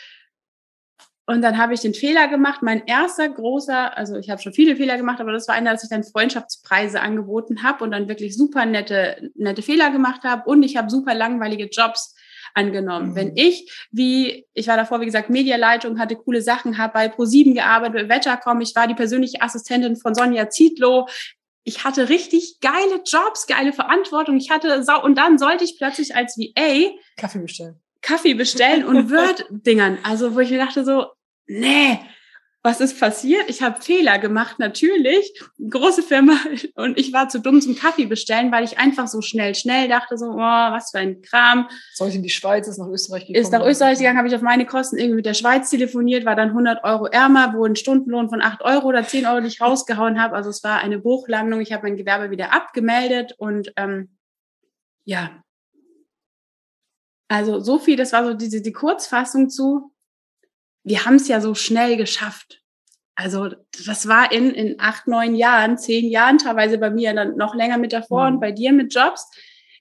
Und 1.28 1.42
dann 1.42 1.58
habe 1.58 1.74
ich 1.74 1.80
den 1.80 1.92
Fehler 1.92 2.26
gemacht. 2.26 2.62
Mein 2.62 2.86
erster 2.86 3.28
großer, 3.28 3.94
also 3.98 4.16
ich 4.16 4.30
habe 4.30 4.40
schon 4.40 4.54
viele 4.54 4.76
Fehler 4.76 4.96
gemacht, 4.96 5.20
aber 5.20 5.30
das 5.30 5.46
war 5.46 5.54
einer, 5.54 5.72
dass 5.72 5.84
ich 5.84 5.90
dann 5.90 6.02
Freundschaftspreise 6.02 7.02
angeboten 7.02 7.62
habe 7.62 7.84
und 7.84 7.90
dann 7.90 8.08
wirklich 8.08 8.34
super 8.34 8.64
nette, 8.64 9.30
nette 9.34 9.60
Fehler 9.60 9.90
gemacht 9.90 10.22
habe. 10.24 10.48
Und 10.48 10.62
ich 10.62 10.78
habe 10.78 10.88
super 10.88 11.12
langweilige 11.14 11.66
Jobs 11.66 12.14
angenommen. 12.54 13.10
Mhm. 13.10 13.14
Wenn 13.14 13.36
ich, 13.36 13.70
wie, 13.90 14.46
ich 14.54 14.68
war 14.68 14.78
davor, 14.78 15.02
wie 15.02 15.04
gesagt, 15.04 15.28
Medialeitung, 15.28 15.98
hatte 15.98 16.16
coole 16.16 16.40
Sachen, 16.40 16.78
habe 16.78 16.94
bei 16.94 17.06
Pro7 17.12 17.52
gearbeitet, 17.52 18.08
bei 18.08 18.14
Wettercom, 18.16 18.62
ich 18.62 18.74
war 18.74 18.86
die 18.86 18.94
persönliche 18.94 19.42
Assistentin 19.42 19.96
von 19.96 20.14
Sonja 20.14 20.48
Zietlow. 20.48 21.10
Ich 21.62 21.84
hatte 21.84 22.08
richtig 22.08 22.60
geile 22.62 23.02
Jobs, 23.04 23.46
geile 23.46 23.74
Verantwortung. 23.74 24.38
Ich 24.38 24.50
hatte, 24.50 24.82
und 25.02 25.18
dann 25.18 25.36
sollte 25.36 25.64
ich 25.64 25.76
plötzlich 25.76 26.16
als 26.16 26.38
VA 26.38 26.90
Kaffee 27.18 27.40
bestellen. 27.40 27.78
Kaffee 28.00 28.32
bestellen 28.32 28.86
und 28.86 29.10
Word-Dingern. 29.10 29.98
Also, 30.04 30.34
wo 30.34 30.38
ich 30.38 30.50
mir 30.50 30.56
dachte 30.56 30.86
so, 30.86 31.04
nee, 31.48 31.98
was 32.62 32.80
ist 32.80 32.98
passiert? 32.98 33.48
Ich 33.48 33.62
habe 33.62 33.80
Fehler 33.80 34.18
gemacht, 34.18 34.58
natürlich. 34.58 35.32
Große 35.70 36.02
Firma 36.02 36.36
und 36.74 36.98
ich 36.98 37.12
war 37.12 37.28
zu 37.28 37.40
dumm 37.40 37.60
zum 37.60 37.76
Kaffee 37.76 38.06
bestellen, 38.06 38.50
weil 38.50 38.64
ich 38.64 38.78
einfach 38.78 39.06
so 39.06 39.22
schnell, 39.22 39.54
schnell 39.54 39.88
dachte 39.88 40.18
so, 40.18 40.26
oh, 40.26 40.36
was 40.36 40.90
für 40.90 40.98
ein 40.98 41.22
Kram. 41.22 41.68
Soll 41.94 42.08
ich 42.08 42.16
in 42.16 42.22
die 42.22 42.30
Schweiz, 42.30 42.66
ist 42.66 42.78
nach 42.78 42.88
Österreich 42.88 43.26
gekommen? 43.26 43.42
Ist 43.42 43.52
nach 43.52 43.64
Österreich 43.64 43.98
gegangen, 43.98 44.18
habe 44.18 44.28
ich 44.28 44.34
auf 44.34 44.42
meine 44.42 44.66
Kosten 44.66 44.98
irgendwie 44.98 45.16
mit 45.16 45.26
der 45.26 45.34
Schweiz 45.34 45.70
telefoniert, 45.70 46.24
war 46.24 46.34
dann 46.34 46.48
100 46.48 46.82
Euro 46.84 47.06
ärmer, 47.06 47.54
wo 47.54 47.64
ein 47.64 47.76
Stundenlohn 47.76 48.28
von 48.28 48.42
8 48.42 48.62
Euro 48.62 48.88
oder 48.88 49.06
10 49.06 49.26
Euro 49.26 49.40
nicht 49.40 49.60
rausgehauen 49.60 50.20
habe. 50.20 50.34
Also 50.34 50.50
es 50.50 50.64
war 50.64 50.80
eine 50.80 50.98
Bruchlandung. 50.98 51.60
Ich 51.60 51.72
habe 51.72 51.84
mein 51.84 51.96
Gewerbe 51.96 52.30
wieder 52.30 52.52
abgemeldet 52.52 53.34
und 53.38 53.72
ähm, 53.76 54.10
ja. 55.04 55.42
Also 57.28 57.60
so 57.60 57.78
viel, 57.78 57.96
das 57.96 58.12
war 58.12 58.24
so 58.24 58.34
diese 58.34 58.62
die 58.62 58.72
Kurzfassung 58.72 59.48
zu, 59.48 59.92
wir 60.84 61.04
haben 61.04 61.16
es 61.16 61.28
ja 61.28 61.40
so 61.40 61.54
schnell 61.54 61.96
geschafft. 61.96 62.62
Also 63.14 63.50
das 63.86 64.06
war 64.06 64.30
in, 64.30 64.50
in 64.50 64.78
acht, 64.78 65.08
neun 65.08 65.34
Jahren, 65.34 65.76
zehn 65.76 66.08
Jahren, 66.08 66.38
teilweise 66.38 66.78
bei 66.78 66.90
mir 66.90 67.12
dann 67.14 67.36
noch 67.36 67.54
länger 67.54 67.78
mit 67.78 67.92
davor 67.92 68.28
mhm. 68.28 68.34
und 68.34 68.40
bei 68.40 68.52
dir 68.52 68.72
mit 68.72 68.94
Jobs. 68.94 69.28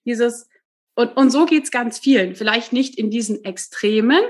Dieses, 0.05 0.47
Und, 0.95 1.15
und 1.15 1.29
so 1.29 1.45
geht's 1.45 1.69
ganz 1.69 1.99
vielen. 1.99 2.35
Vielleicht 2.35 2.73
nicht 2.73 2.97
in 2.97 3.11
diesen 3.11 3.43
Extremen, 3.43 4.21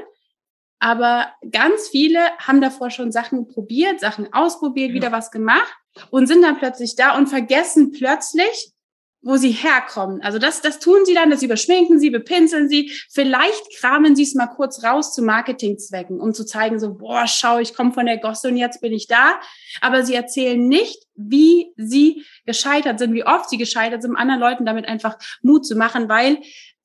aber 0.79 1.31
ganz 1.50 1.88
viele 1.88 2.19
haben 2.38 2.62
davor 2.62 2.91
schon 2.91 3.12
Sachen 3.12 3.47
probiert, 3.47 4.00
Sachen 4.00 4.33
ausprobiert, 4.33 4.89
ja. 4.89 4.95
wieder 4.95 5.12
was 5.12 5.31
gemacht 5.31 5.74
und 6.12 6.27
sind 6.27 6.41
dann 6.41 6.59
plötzlich 6.59 6.95
da 6.95 7.17
und 7.17 7.27
vergessen 7.27 7.91
plötzlich, 7.93 8.74
wo 9.21 9.36
sie 9.38 9.51
herkommen. 9.51 10.21
Also 10.21 10.39
das, 10.39 10.62
das 10.62 10.79
tun 10.79 11.05
sie 11.05 11.13
dann, 11.13 11.29
das 11.29 11.41
überschminken 11.41 12.00
sie, 12.00 12.09
bepinseln 12.09 12.69
sie. 12.69 12.91
Vielleicht 13.09 13.77
kramen 13.77 14.15
sie 14.15 14.24
es 14.24 14.36
mal 14.36 14.47
kurz 14.47 14.83
raus 14.83 15.13
zu 15.13 15.21
Marketingzwecken, 15.21 16.19
um 16.19 16.33
zu 16.33 16.45
zeigen, 16.45 16.79
so, 16.79 16.93
boah, 16.93 17.25
schau, 17.27 17.59
ich 17.59 17.74
komme 17.74 17.93
von 17.93 18.05
der 18.05 18.19
Gosse 18.19 18.47
und 18.47 18.57
jetzt 18.57 18.79
bin 18.79 18.93
ich 18.93 19.07
da. 19.07 19.39
Aber 19.81 20.03
sie 20.03 20.13
erzählen 20.13 20.65
nicht, 20.67 21.03
wie 21.15 21.74
sie 21.75 22.24
gescheitert 22.45 23.00
sind, 23.00 23.13
wie 23.13 23.25
oft 23.25 23.50
sie 23.50 23.57
gescheitert 23.57 24.01
sind, 24.01 24.12
um 24.12 24.17
anderen 24.17 24.39
Leuten 24.39 24.65
damit 24.65 24.88
einfach 24.88 25.17
Mut 25.41 25.65
zu 25.65 25.75
machen, 25.75 26.09
weil 26.09 26.39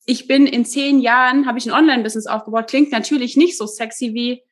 ich 0.04 0.26
bin 0.26 0.46
in 0.46 0.64
zehn 0.64 1.00
Jahren, 1.00 1.46
habe 1.46 1.58
ich 1.58 1.66
ein 1.66 1.72
Online-Business 1.72 2.26
aufgebaut, 2.26 2.68
klingt 2.68 2.90
natürlich 2.90 3.36
nicht 3.36 3.56
so 3.56 3.66
sexy 3.66 4.14
wie, 4.14 4.42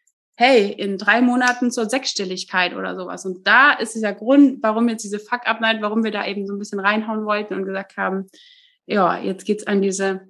hey, 0.40 0.72
in 0.72 0.96
drei 0.96 1.20
Monaten 1.20 1.70
zur 1.70 1.90
Sechsstelligkeit 1.90 2.74
oder 2.74 2.96
sowas. 2.96 3.26
Und 3.26 3.46
da 3.46 3.72
ist 3.74 3.94
es 3.94 4.00
der 4.00 4.14
Grund, 4.14 4.62
warum 4.62 4.88
jetzt 4.88 5.04
diese 5.04 5.18
Fuck-Up-Night, 5.18 5.82
warum 5.82 6.02
wir 6.02 6.12
da 6.12 6.26
eben 6.26 6.46
so 6.46 6.54
ein 6.54 6.58
bisschen 6.58 6.80
reinhauen 6.80 7.26
wollten 7.26 7.52
und 7.52 7.66
gesagt 7.66 7.98
haben, 7.98 8.30
ja, 8.86 9.18
jetzt 9.18 9.44
geht's 9.44 9.66
an 9.66 9.82
diese, 9.82 10.22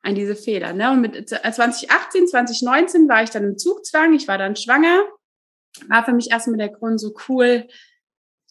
an 0.00 0.14
diese 0.14 0.34
Fehler. 0.34 0.72
Ne? 0.72 0.90
Und 0.90 1.02
mit 1.02 1.28
2018, 1.28 2.28
2019 2.28 3.06
war 3.06 3.22
ich 3.22 3.28
dann 3.28 3.44
im 3.44 3.58
Zugzwang, 3.58 4.14
ich 4.14 4.26
war 4.28 4.38
dann 4.38 4.56
schwanger, 4.56 5.02
war 5.88 6.06
für 6.06 6.14
mich 6.14 6.30
erstmal 6.30 6.56
der 6.56 6.70
Grund 6.70 6.98
so 6.98 7.12
cool, 7.28 7.68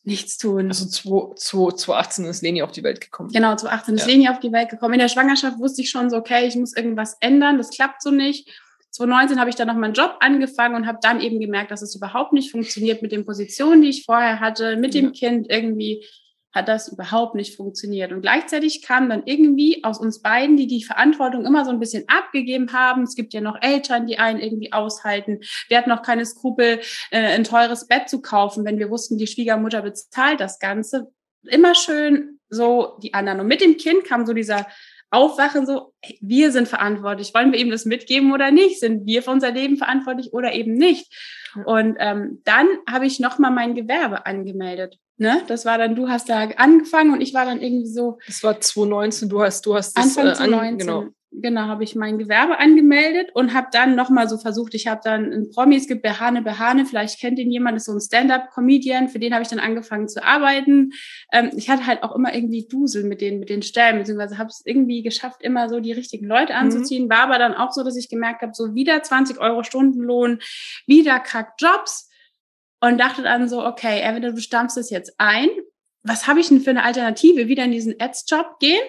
nichts 0.03 0.37
tun. 0.37 0.67
Also 0.67 0.85
2018 0.85 2.25
ist 2.25 2.43
Leni 2.43 2.61
auf 2.61 2.71
die 2.71 2.83
Welt 2.83 3.01
gekommen. 3.01 3.29
Genau, 3.29 3.55
2018 3.55 3.97
ja. 3.97 4.03
ist 4.03 4.07
Leni 4.07 4.29
auf 4.29 4.39
die 4.39 4.51
Welt 4.51 4.69
gekommen. 4.69 4.93
In 4.93 4.99
der 4.99 5.09
Schwangerschaft 5.09 5.57
wusste 5.57 5.81
ich 5.81 5.89
schon 5.89 6.11
so, 6.11 6.17
okay, 6.17 6.45
ich 6.45 6.55
muss 6.55 6.77
irgendwas 6.77 7.17
ändern, 7.19 7.57
das 7.57 7.71
klappt 7.71 8.03
so 8.03 8.11
nicht. 8.11 8.47
2019 8.91 9.39
habe 9.39 9.50
ich 9.50 9.55
dann 9.55 9.67
noch 9.67 9.75
meinen 9.75 9.93
Job 9.93 10.17
angefangen 10.19 10.75
und 10.75 10.88
habe 10.88 11.00
dann 11.01 11.22
eben 11.22 11.39
gemerkt, 11.39 11.72
dass 11.72 11.81
es 11.81 11.96
überhaupt 11.96 12.34
nicht 12.34 12.51
funktioniert 12.51 13.01
mit 13.01 13.12
den 13.12 13.25
Positionen, 13.25 13.81
die 13.81 13.89
ich 13.89 14.05
vorher 14.05 14.39
hatte, 14.39 14.77
mit 14.77 14.93
dem 14.93 15.12
Kind 15.12 15.48
irgendwie 15.50 16.05
hat 16.51 16.67
das 16.67 16.88
überhaupt 16.91 17.36
nicht 17.36 17.55
funktioniert. 17.55 18.12
Und 18.12 18.22
gleichzeitig 18.22 18.81
kam 18.81 19.10
dann 19.10 19.24
irgendwie 19.25 19.84
aus 19.84 20.00
uns 20.00 20.22
beiden, 20.22 20.58
die 20.58 20.67
die 20.67 20.84
Verantwortung 20.84 21.46
immer 21.46 21.63
so 21.63 21.72
ein 21.72 21.79
bisschen 21.79 22.05
abgegeben 22.08 22.74
haben. 22.74 23.03
Es 23.03 23.15
gibt 23.15 23.34
ja 23.34 23.41
noch 23.41 23.62
Eltern, 23.62 24.08
die 24.08 24.17
einen 24.17 24.39
irgendwie 24.39 24.74
aushalten. 24.74 25.41
Wir 25.67 25.77
hatten 25.77 25.89
noch 25.89 26.01
keine 26.01 26.25
Skrupel, 26.25 26.79
äh, 27.12 27.19
ein 27.19 27.43
teures 27.43 27.88
Bett 27.88 28.10
zu 28.10 28.22
kaufen, 28.22 28.65
wenn 28.65 28.79
wir 28.79 28.89
wussten, 28.89 29.17
die 29.17 29.27
Schwiegermutter 29.27 29.84
bezahlt 29.84 30.39
das 30.39 30.60
Ganze. 30.60 31.12
Immer 31.43 31.75
schön 31.75 32.39
so 32.50 32.98
die 33.03 33.13
anderen. 33.13 33.41
Und 33.41 33.48
mit 33.48 33.62
dem 33.62 33.77
Kind 33.77 34.03
kam 34.05 34.25
so 34.25 34.34
dieser 34.34 34.65
Aufwachen 35.11 35.65
so, 35.65 35.93
wir 36.21 36.51
sind 36.51 36.67
verantwortlich. 36.67 37.33
Wollen 37.33 37.51
wir 37.51 37.59
ihm 37.59 37.71
das 37.71 37.85
mitgeben 37.85 38.31
oder 38.31 38.51
nicht? 38.51 38.79
Sind 38.79 39.05
wir 39.05 39.23
für 39.23 39.31
unser 39.31 39.51
Leben 39.51 39.77
verantwortlich 39.77 40.33
oder 40.33 40.53
eben 40.53 40.73
nicht? 40.73 41.11
Und 41.65 41.97
ähm, 41.99 42.41
dann 42.45 42.67
habe 42.87 43.07
ich 43.07 43.19
nochmal 43.19 43.51
mein 43.51 43.73
Gewerbe 43.73 44.25
angemeldet. 44.25 44.99
Ne? 45.17 45.41
Das 45.47 45.65
war 45.65 45.77
dann, 45.77 45.95
du 45.95 46.07
hast 46.07 46.29
da 46.29 46.47
angefangen 46.55 47.11
und 47.11 47.21
ich 47.21 47.33
war 47.33 47.45
dann 47.45 47.61
irgendwie 47.61 47.87
so. 47.87 48.19
Das 48.25 48.41
war 48.43 48.59
2019, 48.59 49.29
du 49.29 49.41
hast, 49.41 49.65
du 49.65 49.75
hast 49.75 49.97
das, 49.97 50.17
Anfang 50.17 50.35
2019. 50.35 50.53
Äh, 50.53 50.67
an, 50.67 50.77
genau. 50.77 51.13
Genau, 51.31 51.62
habe 51.62 51.83
ich 51.83 51.95
mein 51.95 52.17
Gewerbe 52.17 52.57
angemeldet 52.57 53.29
und 53.36 53.53
habe 53.53 53.67
dann 53.71 53.95
nochmal 53.95 54.27
so 54.27 54.39
versucht, 54.39 54.74
ich 54.74 54.88
habe 54.88 55.01
dann 55.03 55.31
ein 55.31 55.50
Promi, 55.51 55.75
es 55.75 55.88
gibt 55.88 56.01
Behane 56.01 56.41
Behane, 56.41 56.88
vielleicht 56.88 57.19
kennt 57.19 57.38
ihn 57.38 57.51
jemand, 57.51 57.77
ist 57.77 57.86
so 57.86 57.91
ein 57.91 58.01
Stand-up-Comedian, 58.01 59.09
für 59.09 59.19
den 59.19 59.33
habe 59.33 59.43
ich 59.43 59.48
dann 59.48 59.59
angefangen 59.59 60.07
zu 60.07 60.24
arbeiten. 60.24 60.91
Ähm, 61.31 61.51
ich 61.55 61.69
hatte 61.69 61.86
halt 61.86 62.01
auch 62.01 62.15
immer 62.15 62.33
irgendwie 62.33 62.67
Dusel 62.67 63.03
mit 63.03 63.21
den, 63.21 63.39
mit 63.39 63.50
den 63.50 63.62
Stellen, 63.62 64.00
beziehungsweise 64.00 64.39
habe 64.39 64.50
es 64.50 64.63
irgendwie 64.65 65.03
geschafft, 65.03 65.43
immer 65.43 65.69
so 65.69 65.79
die 65.79 65.91
richtigen 65.91 66.25
Leute 66.25 66.53
mhm. 66.53 66.59
anzuziehen. 66.59 67.05
Mhm. 67.05 67.09
War 67.12 67.19
aber 67.19 67.38
dann 67.38 67.53
auch 67.53 67.71
so, 67.71 67.83
dass 67.83 67.95
ich 67.95 68.09
gemerkt 68.09 68.41
habe, 68.41 68.53
so 68.55 68.74
wieder 68.74 69.03
20 69.03 69.39
Euro 69.39 69.62
Stundenlohn, 69.63 70.39
wieder 70.88 71.19
kack 71.19 71.53
Jobs 71.59 72.09
und 72.81 73.00
dachte 73.00 73.21
dann 73.21 73.48
so, 73.48 73.63
okay, 73.63 74.00
entweder 74.01 74.31
du 74.31 74.41
stammst 74.41 74.77
es 74.77 74.89
jetzt 74.89 75.13
ein, 75.19 75.50
was 76.01 76.27
habe 76.27 76.39
ich 76.39 76.48
denn 76.48 76.62
für 76.62 76.71
eine 76.71 76.83
Alternative? 76.83 77.48
Wieder 77.48 77.65
in 77.65 77.71
diesen 77.71 77.95
Ads-Job 78.00 78.57
gehen, 78.59 78.81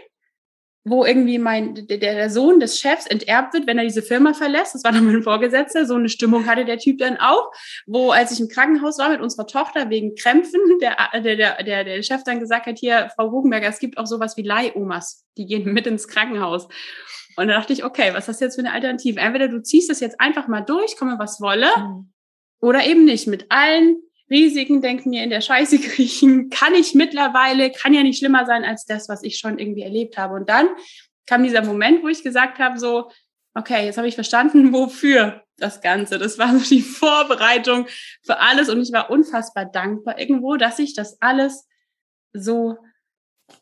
wo 0.84 1.04
irgendwie 1.04 1.38
mein, 1.38 1.87
der, 1.87 1.99
der 1.99 2.30
Sohn 2.30 2.58
des 2.58 2.78
Chefs 2.80 3.06
enterbt 3.06 3.52
wird, 3.52 3.66
wenn 3.66 3.78
er 3.78 3.84
diese 3.84 4.02
Firma 4.02 4.32
verlässt. 4.32 4.75
Das 4.75 4.84
war 4.84 4.92
dann 4.92 5.04
mein 5.04 5.22
Vorgesetzter. 5.22 5.84
So 5.84 5.94
eine 5.94 6.08
Stimmung 6.08 6.46
hatte 6.46 6.64
der 6.64 6.78
Typ 6.78 6.99
dann 6.99 7.18
auch, 7.18 7.52
wo, 7.87 8.10
als 8.10 8.32
ich 8.32 8.40
im 8.40 8.49
Krankenhaus 8.49 8.99
war 8.99 9.10
mit 9.10 9.20
unserer 9.20 9.46
Tochter 9.46 9.90
wegen 9.90 10.14
Krämpfen, 10.14 10.60
der, 10.80 10.96
der, 11.20 11.37
der, 11.37 11.62
der, 11.62 11.84
der 11.84 12.02
Chef 12.02 12.22
dann 12.25 12.40
gesagt 12.40 12.66
hat, 12.66 12.78
hier, 12.78 13.10
Frau 13.14 13.30
Hugenberger, 13.30 13.68
es 13.68 13.78
gibt 13.78 13.99
auch 13.99 14.06
sowas 14.06 14.37
wie 14.37 14.42
Leihomas. 14.42 15.26
Die 15.37 15.46
gehen 15.46 15.72
mit 15.72 15.87
ins 15.87 16.08
Krankenhaus. 16.08 16.66
Und 17.37 17.49
da 17.49 17.54
dachte 17.54 17.72
ich, 17.72 17.84
okay, 17.84 18.10
was 18.12 18.26
hast 18.28 18.40
du 18.40 18.46
jetzt 18.46 18.56
für 18.56 18.62
eine 18.62 18.72
Alternative? 18.72 19.20
Entweder 19.20 19.49
du 19.49 19.62
ziehst 19.62 19.90
das 19.90 20.00
jetzt 20.00 20.20
einfach 20.20 20.49
mal 20.49 20.62
durch, 20.62 20.96
komme 20.96 21.18
was 21.18 21.40
wolle, 21.40 21.68
mhm. 21.76 22.10
Oder 22.60 22.84
eben 22.87 23.04
nicht. 23.04 23.26
Mit 23.26 23.46
allen 23.49 24.02
Risiken, 24.30 24.80
denken 24.80 25.10
mir 25.10 25.25
in 25.25 25.30
der 25.30 25.40
Scheiße 25.40 25.78
kriechen, 25.80 26.50
kann 26.50 26.75
ich 26.75 26.94
mittlerweile, 26.94 27.70
kann 27.70 27.92
ja 27.92 28.02
nicht 28.02 28.18
schlimmer 28.18 28.46
sein 28.46 28.64
als 28.64 28.84
das, 28.87 29.08
was 29.08 29.22
ich 29.22 29.38
schon 29.38 29.58
irgendwie 29.58 29.82
erlebt 29.82 30.16
habe. 30.16 30.34
Und 30.34 30.49
dann 30.49 30.68
kam 31.26 31.42
dieser 31.42 31.64
Moment, 31.64 32.02
wo 32.02 32.08
ich 32.08 32.22
gesagt 32.22 32.58
habe, 32.58 32.78
so, 32.78 33.10
okay, 33.54 33.84
jetzt 33.87 33.99
habe 33.99 34.08
ich 34.08 34.14
verstanden, 34.14 34.72
wofür 34.72 35.42
das 35.56 35.80
Ganze. 35.80 36.18
Das 36.18 36.38
war 36.38 36.56
so 36.56 36.68
die 36.68 36.82
Vorbereitung 36.82 37.87
für 38.25 38.38
alles 38.38 38.68
und 38.68 38.80
ich 38.80 38.92
war 38.92 39.10
unfassbar 39.10 39.66
dankbar 39.66 40.18
irgendwo, 40.18 40.56
dass 40.56 40.78
ich 40.78 40.94
das 40.94 41.20
alles 41.20 41.66
so, 42.32 42.78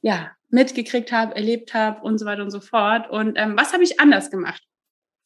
ja, 0.03 0.33
mitgekriegt 0.51 1.13
habe, 1.13 1.35
erlebt 1.35 1.75
habe 1.75 2.03
und 2.03 2.19
so 2.19 2.27
weiter 2.27 2.43
und 2.43 2.51
so 2.51 2.61
fort. 2.61 3.11
Und 3.11 3.37
ähm, 3.37 3.57
was 3.57 3.73
habe 3.73 3.83
ich 3.83 4.01
anders 4.01 4.31
gemacht? 4.31 4.63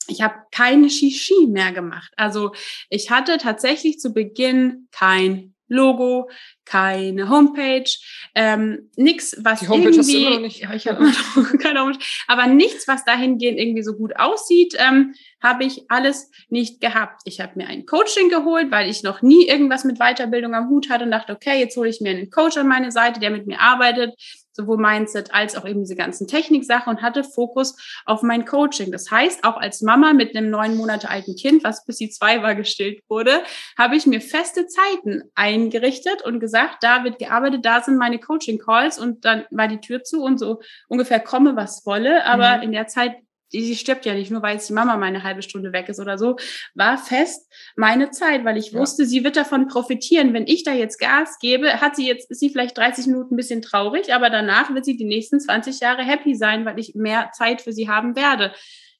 Ich 0.08 0.22
habe 0.22 0.34
keine 0.50 0.90
Shishi 0.90 1.46
mehr 1.48 1.72
gemacht. 1.72 2.12
Also 2.16 2.52
ich 2.88 3.10
hatte 3.10 3.38
tatsächlich 3.38 3.98
zu 3.98 4.12
Beginn 4.12 4.88
kein 4.90 5.54
Logo, 5.72 6.28
keine 6.66 7.30
Homepage, 7.30 7.90
ähm, 8.34 8.90
nichts, 8.96 9.34
was 9.42 9.60
Die 9.60 9.68
Homepage 9.68 9.90
irgendwie, 9.90 10.12
du 10.12 10.18
immer 10.18 10.30
noch 10.30 10.40
nicht. 10.40 10.60
Ja, 10.60 10.72
ich 10.74 10.86
habe 10.86 11.10
keine 11.58 11.80
Homepage, 11.80 11.98
aber 12.28 12.46
nichts, 12.46 12.86
was 12.86 13.04
dahingehend 13.04 13.58
irgendwie 13.58 13.82
so 13.82 13.94
gut 13.94 14.14
aussieht, 14.16 14.76
ähm, 14.78 15.14
habe 15.42 15.64
ich 15.64 15.90
alles 15.90 16.30
nicht 16.50 16.80
gehabt. 16.80 17.22
Ich 17.24 17.40
habe 17.40 17.52
mir 17.56 17.68
ein 17.68 17.86
Coaching 17.86 18.28
geholt, 18.28 18.70
weil 18.70 18.88
ich 18.88 19.02
noch 19.02 19.22
nie 19.22 19.48
irgendwas 19.48 19.84
mit 19.84 19.98
Weiterbildung 19.98 20.54
am 20.54 20.68
Hut 20.68 20.90
hatte 20.90 21.04
und 21.04 21.10
dachte, 21.10 21.32
okay, 21.32 21.58
jetzt 21.58 21.76
hole 21.76 21.88
ich 21.88 22.00
mir 22.00 22.10
einen 22.10 22.30
Coach 22.30 22.58
an 22.58 22.68
meine 22.68 22.92
Seite, 22.92 23.18
der 23.18 23.30
mit 23.30 23.46
mir 23.46 23.60
arbeitet, 23.60 24.14
sowohl 24.52 24.76
Mindset 24.76 25.34
als 25.34 25.56
auch 25.56 25.66
eben 25.66 25.80
diese 25.80 25.96
ganzen 25.96 26.26
Techniksachen 26.26 26.90
und 26.90 27.02
hatte 27.02 27.24
Fokus 27.24 27.76
auf 28.04 28.22
mein 28.22 28.44
Coaching. 28.44 28.92
Das 28.92 29.10
heißt, 29.10 29.44
auch 29.44 29.56
als 29.56 29.82
Mama 29.82 30.12
mit 30.12 30.36
einem 30.36 30.50
neun 30.50 30.76
Monate 30.76 31.10
alten 31.10 31.36
Kind, 31.36 31.64
was 31.64 31.84
bis 31.84 31.98
sie 31.98 32.10
zwei 32.10 32.42
war 32.42 32.54
gestillt 32.54 33.02
wurde, 33.08 33.42
habe 33.78 33.96
ich 33.96 34.06
mir 34.06 34.20
feste 34.20 34.66
Zeiten 34.66 35.22
eingerichtet 35.34 36.22
und 36.22 36.40
gesagt, 36.40 36.78
da 36.82 37.04
wird 37.04 37.18
gearbeitet, 37.18 37.64
da 37.64 37.80
sind 37.80 37.96
meine 37.96 38.18
Coaching-Calls 38.18 38.98
und 38.98 39.24
dann 39.24 39.44
war 39.50 39.68
die 39.68 39.80
Tür 39.80 40.02
zu 40.02 40.22
und 40.22 40.38
so 40.38 40.60
ungefähr 40.88 41.20
komme, 41.20 41.56
was 41.56 41.84
wolle. 41.86 42.24
Aber 42.24 42.58
mhm. 42.58 42.62
in 42.64 42.72
der 42.72 42.86
Zeit 42.86 43.16
die, 43.52 43.60
die 43.60 43.76
stirbt 43.76 44.06
ja 44.06 44.14
nicht, 44.14 44.30
nur 44.30 44.42
weil 44.42 44.54
jetzt 44.54 44.68
die 44.68 44.72
Mama 44.72 44.96
mal 44.96 45.06
eine 45.06 45.22
halbe 45.22 45.42
Stunde 45.42 45.72
weg 45.72 45.88
ist 45.88 46.00
oder 46.00 46.18
so, 46.18 46.36
war 46.74 46.98
fest 46.98 47.50
meine 47.76 48.10
Zeit, 48.10 48.44
weil 48.44 48.56
ich 48.56 48.74
wusste, 48.74 49.02
ja. 49.02 49.08
sie 49.08 49.24
wird 49.24 49.36
davon 49.36 49.68
profitieren. 49.68 50.32
Wenn 50.34 50.46
ich 50.46 50.64
da 50.64 50.72
jetzt 50.72 50.98
Gas 50.98 51.38
gebe, 51.40 51.80
hat 51.80 51.96
sie 51.96 52.06
jetzt, 52.06 52.30
ist 52.30 52.40
sie 52.40 52.50
vielleicht 52.50 52.76
30 52.76 53.06
Minuten 53.06 53.34
ein 53.34 53.36
bisschen 53.36 53.62
traurig, 53.62 54.14
aber 54.14 54.30
danach 54.30 54.72
wird 54.74 54.84
sie 54.84 54.96
die 54.96 55.04
nächsten 55.04 55.40
20 55.40 55.80
Jahre 55.80 56.02
happy 56.02 56.34
sein, 56.34 56.64
weil 56.64 56.78
ich 56.78 56.94
mehr 56.94 57.30
Zeit 57.32 57.60
für 57.60 57.72
sie 57.72 57.88
haben 57.88 58.16
werde. 58.16 58.52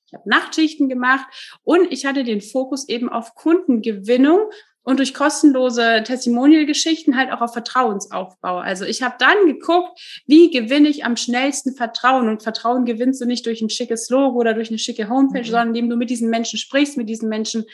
Ich 0.07 0.15
habe 0.15 0.29
Nachtschichten 0.29 0.91
gemacht 0.91 1.27
und 1.63 1.91
ich 1.91 2.05
hatte 2.05 2.23
den 2.23 2.43
Fokus 2.43 2.87
eben 2.89 3.09
auf 3.09 3.35
Kundengewinnung 3.35 4.51
und 4.85 4.99
durch 4.99 5.15
kostenlose 5.15 6.03
Testimonial-Geschichten 6.05 7.17
halt 7.17 7.31
auch 7.33 7.41
auf 7.41 7.53
Vertrauensaufbau. 7.53 8.59
Also 8.59 8.85
ich 8.85 9.03
habe 9.03 9.15
dann 9.19 9.47
geguckt, 9.47 9.99
wie 10.27 10.51
gewinne 10.51 10.89
ich 10.89 11.05
am 11.05 11.17
schnellsten 11.17 11.75
Vertrauen. 11.75 12.29
Und 12.29 12.43
Vertrauen 12.43 12.85
gewinnst 12.85 13.21
du 13.21 13.27
nicht 13.27 13.47
durch 13.47 13.63
ein 13.63 13.71
schickes 13.71 14.11
Logo 14.11 14.39
oder 14.39 14.55
durch 14.55 14.71
eine 14.71 14.79
schicke 14.79 15.09
Homepage, 15.09 15.41
mhm. 15.41 15.47
sondern 15.47 15.69
indem 15.69 15.91
du 15.91 15.97
mit 15.97 16.11
diesen 16.11 16.31
Menschen 16.31 16.59
sprichst, 16.59 16.97
mit 16.97 17.09
diesen 17.09 17.29
Menschen 17.29 17.65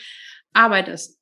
arbeitest. 0.53 1.17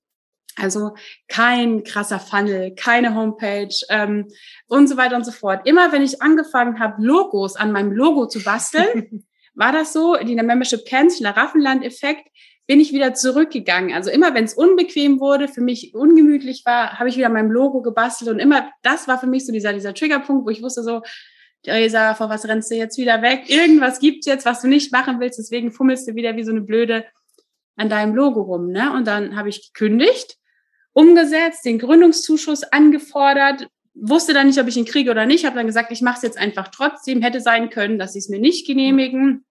Also 0.58 0.96
kein 1.28 1.84
krasser 1.84 2.20
Funnel, 2.20 2.74
keine 2.76 3.14
Homepage 3.14 3.76
ähm, 3.90 4.28
und 4.68 4.88
so 4.88 4.98
weiter 4.98 5.16
und 5.16 5.24
so 5.24 5.32
fort. 5.32 5.68
Immer 5.68 5.92
wenn 5.92 6.02
ich 6.02 6.22
angefangen 6.22 6.80
habe, 6.80 7.02
Logos 7.02 7.56
an 7.56 7.72
meinem 7.72 7.92
Logo 7.92 8.28
zu 8.28 8.44
basteln, 8.44 9.28
war 9.54 9.72
das 9.72 9.94
so, 9.94 10.16
die 10.16 10.32
in 10.32 10.38
der 10.38 10.46
Membership 10.46 10.86
kennt, 10.86 11.14
Schlaraffenland-Effekt, 11.14 12.28
bin 12.68 12.82
ich 12.82 12.92
wieder 12.92 13.14
zurückgegangen. 13.14 13.94
Also 13.94 14.12
immer, 14.12 14.34
wenn 14.34 14.44
es 14.44 14.54
unbequem 14.54 15.20
wurde, 15.22 15.48
für 15.48 15.62
mich 15.62 15.96
ungemütlich 15.96 16.64
war, 16.66 17.00
habe 17.00 17.08
ich 17.10 17.18
wieder 17.18 17.30
mein 17.30 17.48
Logo 17.50 17.82
gebastelt 17.82 18.30
und 18.30 18.40
immer, 18.40 18.70
das 18.84 19.08
war 19.08 19.20
für 19.20 19.28
mich 19.28 19.46
so 19.46 19.54
dieser, 19.54 19.72
dieser 19.74 19.94
Triggerpunkt, 19.94 20.46
wo 20.46 20.50
ich 20.50 20.62
wusste 20.62 20.84
so, 20.84 21.02
Theresa, 21.64 22.14
vor 22.14 22.30
was 22.30 22.48
rennst 22.48 22.70
du 22.70 22.76
jetzt 22.76 22.98
wieder 22.98 23.22
weg? 23.22 23.50
Irgendwas 23.50 24.00
gibt's 24.00 24.28
jetzt, 24.28 24.46
was 24.46 24.62
du 24.62 24.68
nicht 24.68 24.92
machen 24.92 25.20
willst, 25.20 25.40
deswegen 25.40 25.72
fummelst 25.72 26.08
du 26.08 26.16
wieder 26.16 26.36
wie 26.36 26.44
so 26.44 26.52
eine 26.52 26.62
Blöde 26.62 27.06
an 27.78 27.90
deinem 27.90 28.16
Logo 28.16 28.42
rum. 28.42 28.72
Ne? 28.72 28.92
Und 28.92 29.08
dann 29.08 29.38
habe 29.38 29.50
ich 29.50 29.72
gekündigt, 29.74 30.36
umgesetzt, 30.92 31.64
den 31.66 31.80
Gründungszuschuss 31.80 32.64
angefordert, 32.64 33.68
wusste 33.94 34.34
dann 34.34 34.48
nicht, 34.48 34.60
ob 34.60 34.68
ich 34.68 34.78
ihn 34.78 34.86
kriege 34.86 35.10
oder 35.10 35.26
nicht, 35.26 35.46
habe 35.46 35.56
dann 35.56 35.68
gesagt, 35.68 35.92
ich 35.92 36.02
mache 36.02 36.18
es 36.18 36.24
jetzt 36.24 36.38
einfach 36.38 36.68
trotzdem, 36.68 37.22
hätte 37.22 37.40
sein 37.40 37.70
können, 37.70 37.98
dass 37.98 38.14
sie 38.14 38.20
es 38.20 38.30
mir 38.30 38.40
nicht 38.40 38.68
genehmigen 38.68 39.46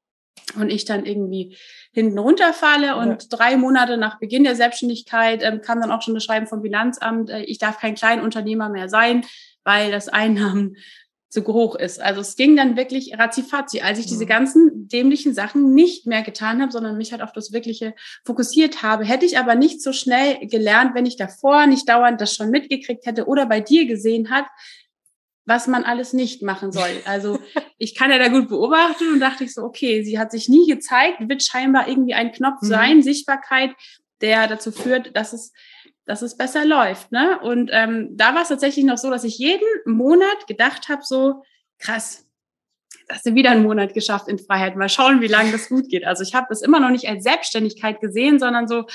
und 0.54 0.70
ich 0.70 0.84
dann 0.84 1.04
irgendwie 1.04 1.56
hinten 1.92 2.18
runterfalle 2.18 2.96
und 2.96 3.22
ja. 3.22 3.28
drei 3.30 3.56
Monate 3.56 3.96
nach 3.96 4.18
Beginn 4.18 4.44
der 4.44 4.54
Selbstständigkeit 4.54 5.42
ähm, 5.42 5.60
kam 5.60 5.80
dann 5.80 5.90
auch 5.90 6.02
schon 6.02 6.14
das 6.14 6.24
Schreiben 6.24 6.46
vom 6.46 6.62
Finanzamt, 6.62 7.30
äh, 7.30 7.42
ich 7.42 7.58
darf 7.58 7.78
kein 7.78 7.94
Kleinunternehmer 7.94 8.68
mehr 8.68 8.88
sein, 8.88 9.24
weil 9.64 9.90
das 9.90 10.08
Einnahmen 10.08 10.76
zu 11.28 11.44
hoch 11.46 11.74
ist. 11.74 12.00
Also 12.00 12.20
es 12.20 12.36
ging 12.36 12.56
dann 12.56 12.76
wirklich 12.76 13.18
ratzifatzi, 13.18 13.80
als 13.80 13.98
ich 13.98 14.06
diese 14.06 14.24
mhm. 14.24 14.28
ganzen 14.28 14.88
dämlichen 14.88 15.34
Sachen 15.34 15.74
nicht 15.74 16.06
mehr 16.06 16.22
getan 16.22 16.62
habe, 16.62 16.70
sondern 16.70 16.96
mich 16.96 17.12
halt 17.12 17.22
auf 17.22 17.32
das 17.32 17.52
Wirkliche 17.52 17.94
fokussiert 18.24 18.82
habe. 18.82 19.04
Hätte 19.04 19.26
ich 19.26 19.38
aber 19.38 19.54
nicht 19.54 19.82
so 19.82 19.92
schnell 19.92 20.46
gelernt, 20.46 20.94
wenn 20.94 21.04
ich 21.04 21.16
davor 21.16 21.66
nicht 21.66 21.88
dauernd 21.88 22.20
das 22.20 22.34
schon 22.34 22.50
mitgekriegt 22.50 23.06
hätte 23.06 23.26
oder 23.26 23.46
bei 23.46 23.60
dir 23.60 23.86
gesehen 23.86 24.30
hat, 24.30 24.46
was 25.46 25.66
man 25.66 25.84
alles 25.84 26.12
nicht 26.12 26.42
machen 26.42 26.72
soll. 26.72 27.02
Also 27.04 27.38
ich 27.78 27.94
kann 27.94 28.10
ja 28.10 28.18
da 28.18 28.28
gut 28.28 28.48
beobachten 28.48 29.12
und 29.12 29.20
dachte 29.20 29.44
ich 29.44 29.52
so, 29.52 29.62
okay, 29.62 30.02
sie 30.02 30.18
hat 30.18 30.30
sich 30.30 30.48
nie 30.48 30.66
gezeigt, 30.66 31.28
wird 31.28 31.42
scheinbar 31.42 31.88
irgendwie 31.88 32.14
ein 32.14 32.32
Knopf 32.32 32.62
mhm. 32.62 32.66
sein, 32.66 33.02
Sichtbarkeit, 33.02 33.72
der 34.20 34.46
dazu 34.46 34.72
führt, 34.72 35.14
dass 35.14 35.32
es, 35.32 35.52
dass 36.06 36.22
es 36.22 36.36
besser 36.36 36.64
läuft. 36.64 37.12
Ne? 37.12 37.38
Und 37.40 37.70
ähm, 37.72 38.16
da 38.16 38.34
war 38.34 38.42
es 38.42 38.48
tatsächlich 38.48 38.84
noch 38.84 38.98
so, 38.98 39.10
dass 39.10 39.24
ich 39.24 39.38
jeden 39.38 39.66
Monat 39.84 40.46
gedacht 40.46 40.88
habe, 40.88 41.02
so 41.04 41.42
krass, 41.78 42.26
hast 43.10 43.26
du 43.26 43.34
wieder 43.34 43.50
einen 43.50 43.62
Monat 43.62 43.92
geschafft 43.92 44.28
in 44.28 44.38
Freiheit. 44.38 44.76
Mal 44.76 44.88
schauen, 44.88 45.20
wie 45.20 45.26
lange 45.26 45.52
das 45.52 45.68
gut 45.68 45.88
geht. 45.88 46.04
Also 46.04 46.22
ich 46.22 46.34
habe 46.34 46.46
das 46.48 46.62
immer 46.62 46.80
noch 46.80 46.90
nicht 46.90 47.08
als 47.08 47.24
Selbstständigkeit 47.24 48.00
gesehen, 48.00 48.38
sondern 48.38 48.68
so, 48.68 48.86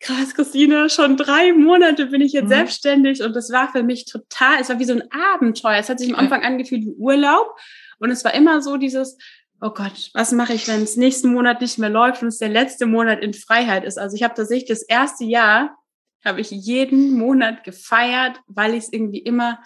krass, 0.00 0.34
Christine, 0.34 0.88
schon 0.90 1.16
drei 1.16 1.52
Monate 1.52 2.06
bin 2.06 2.22
ich 2.22 2.32
jetzt 2.32 2.44
mhm. 2.44 2.54
selbstständig 2.54 3.22
und 3.22 3.36
das 3.36 3.52
war 3.52 3.70
für 3.70 3.82
mich 3.82 4.06
total, 4.06 4.60
es 4.60 4.68
war 4.68 4.78
wie 4.78 4.84
so 4.84 4.94
ein 4.94 5.04
Abenteuer. 5.12 5.78
Es 5.78 5.88
hat 5.88 6.00
sich 6.00 6.10
am 6.10 6.18
Anfang 6.18 6.42
angefühlt 6.42 6.82
wie 6.82 6.94
Urlaub 6.96 7.54
und 8.00 8.10
es 8.10 8.24
war 8.24 8.34
immer 8.34 8.60
so 8.62 8.76
dieses, 8.76 9.16
oh 9.60 9.70
Gott, 9.70 10.10
was 10.14 10.32
mache 10.32 10.54
ich, 10.54 10.66
wenn 10.68 10.82
es 10.82 10.96
nächsten 10.96 11.32
Monat 11.32 11.60
nicht 11.60 11.78
mehr 11.78 11.90
läuft 11.90 12.22
und 12.22 12.28
es 12.28 12.38
der 12.38 12.48
letzte 12.48 12.86
Monat 12.86 13.20
in 13.20 13.34
Freiheit 13.34 13.84
ist. 13.84 13.98
Also 13.98 14.16
ich 14.16 14.22
habe 14.22 14.34
tatsächlich 14.34 14.68
das 14.68 14.82
erste 14.82 15.24
Jahr, 15.24 15.76
habe 16.24 16.40
ich 16.40 16.50
jeden 16.50 17.12
Monat 17.12 17.64
gefeiert, 17.64 18.40
weil 18.46 18.74
ich 18.74 18.84
es 18.84 18.92
irgendwie 18.92 19.20
immer 19.20 19.62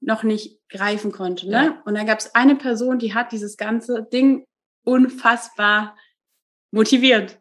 noch 0.00 0.22
nicht 0.22 0.58
greifen 0.68 1.12
konnte. 1.12 1.46
Ne? 1.46 1.52
Ja. 1.52 1.82
Und 1.84 1.94
dann 1.94 2.06
gab 2.06 2.18
es 2.18 2.34
eine 2.34 2.56
Person, 2.56 2.98
die 2.98 3.14
hat 3.14 3.32
dieses 3.32 3.56
ganze 3.56 4.06
Ding 4.12 4.46
unfassbar 4.84 5.96
motiviert. 6.70 7.38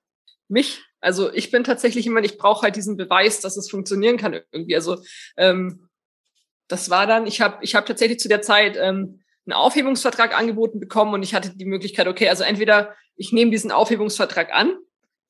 Mich? 0.47 0.81
Also 0.99 1.31
ich 1.33 1.51
bin 1.51 1.63
tatsächlich 1.63 2.05
immer, 2.05 2.21
ich 2.21 2.37
brauche 2.37 2.63
halt 2.63 2.75
diesen 2.75 2.95
Beweis, 2.95 3.41
dass 3.41 3.57
es 3.57 3.69
funktionieren 3.69 4.17
kann 4.17 4.39
irgendwie. 4.51 4.75
Also 4.75 5.03
ähm, 5.35 5.89
das 6.67 6.89
war 6.89 7.07
dann, 7.07 7.27
ich 7.27 7.41
habe 7.41 7.57
ich 7.61 7.75
hab 7.75 7.85
tatsächlich 7.85 8.19
zu 8.19 8.29
der 8.29 8.41
Zeit 8.41 8.77
ähm, 8.79 9.22
einen 9.45 9.53
Aufhebungsvertrag 9.53 10.37
angeboten 10.37 10.79
bekommen 10.79 11.13
und 11.13 11.23
ich 11.23 11.33
hatte 11.33 11.55
die 11.55 11.65
Möglichkeit, 11.65 12.07
okay, 12.07 12.29
also 12.29 12.43
entweder 12.43 12.95
ich 13.15 13.31
nehme 13.31 13.51
diesen 13.51 13.71
Aufhebungsvertrag 13.71 14.53
an 14.53 14.77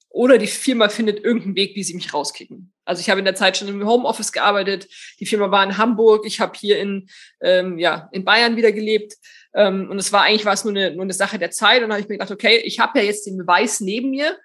oder 0.09 0.37
die 0.37 0.47
Firma 0.47 0.89
findet 0.89 1.23
irgendeinen 1.23 1.55
Weg, 1.55 1.75
wie 1.75 1.83
sie 1.83 1.95
mich 1.95 2.13
rauskicken. 2.13 2.71
Also 2.85 2.99
ich 3.01 3.09
habe 3.09 3.19
in 3.19 3.25
der 3.25 3.35
Zeit 3.35 3.57
schon 3.57 3.67
im 3.67 3.87
Homeoffice 3.87 4.31
gearbeitet, 4.31 4.87
die 5.19 5.25
Firma 5.25 5.49
war 5.49 5.63
in 5.63 5.77
Hamburg, 5.77 6.25
ich 6.27 6.39
habe 6.39 6.57
hier 6.57 6.79
in, 6.79 7.09
ähm, 7.41 7.79
ja, 7.79 8.09
in 8.11 8.23
Bayern 8.23 8.55
wieder 8.55 8.71
gelebt 8.71 9.15
ähm, 9.55 9.89
und 9.89 9.97
es 9.97 10.13
war 10.13 10.23
eigentlich 10.23 10.45
war 10.45 10.53
es 10.53 10.63
nur 10.63 10.71
eine, 10.71 10.91
nur 10.91 11.03
eine 11.03 11.13
Sache 11.13 11.39
der 11.39 11.51
Zeit 11.51 11.77
und 11.77 11.89
dann 11.89 11.93
habe 11.93 12.01
ich 12.01 12.07
mir 12.07 12.15
gedacht, 12.15 12.31
okay, 12.31 12.57
ich 12.57 12.79
habe 12.79 12.99
ja 12.99 13.05
jetzt 13.05 13.25
den 13.25 13.37
Beweis 13.37 13.79
neben 13.79 14.11
mir, 14.11 14.37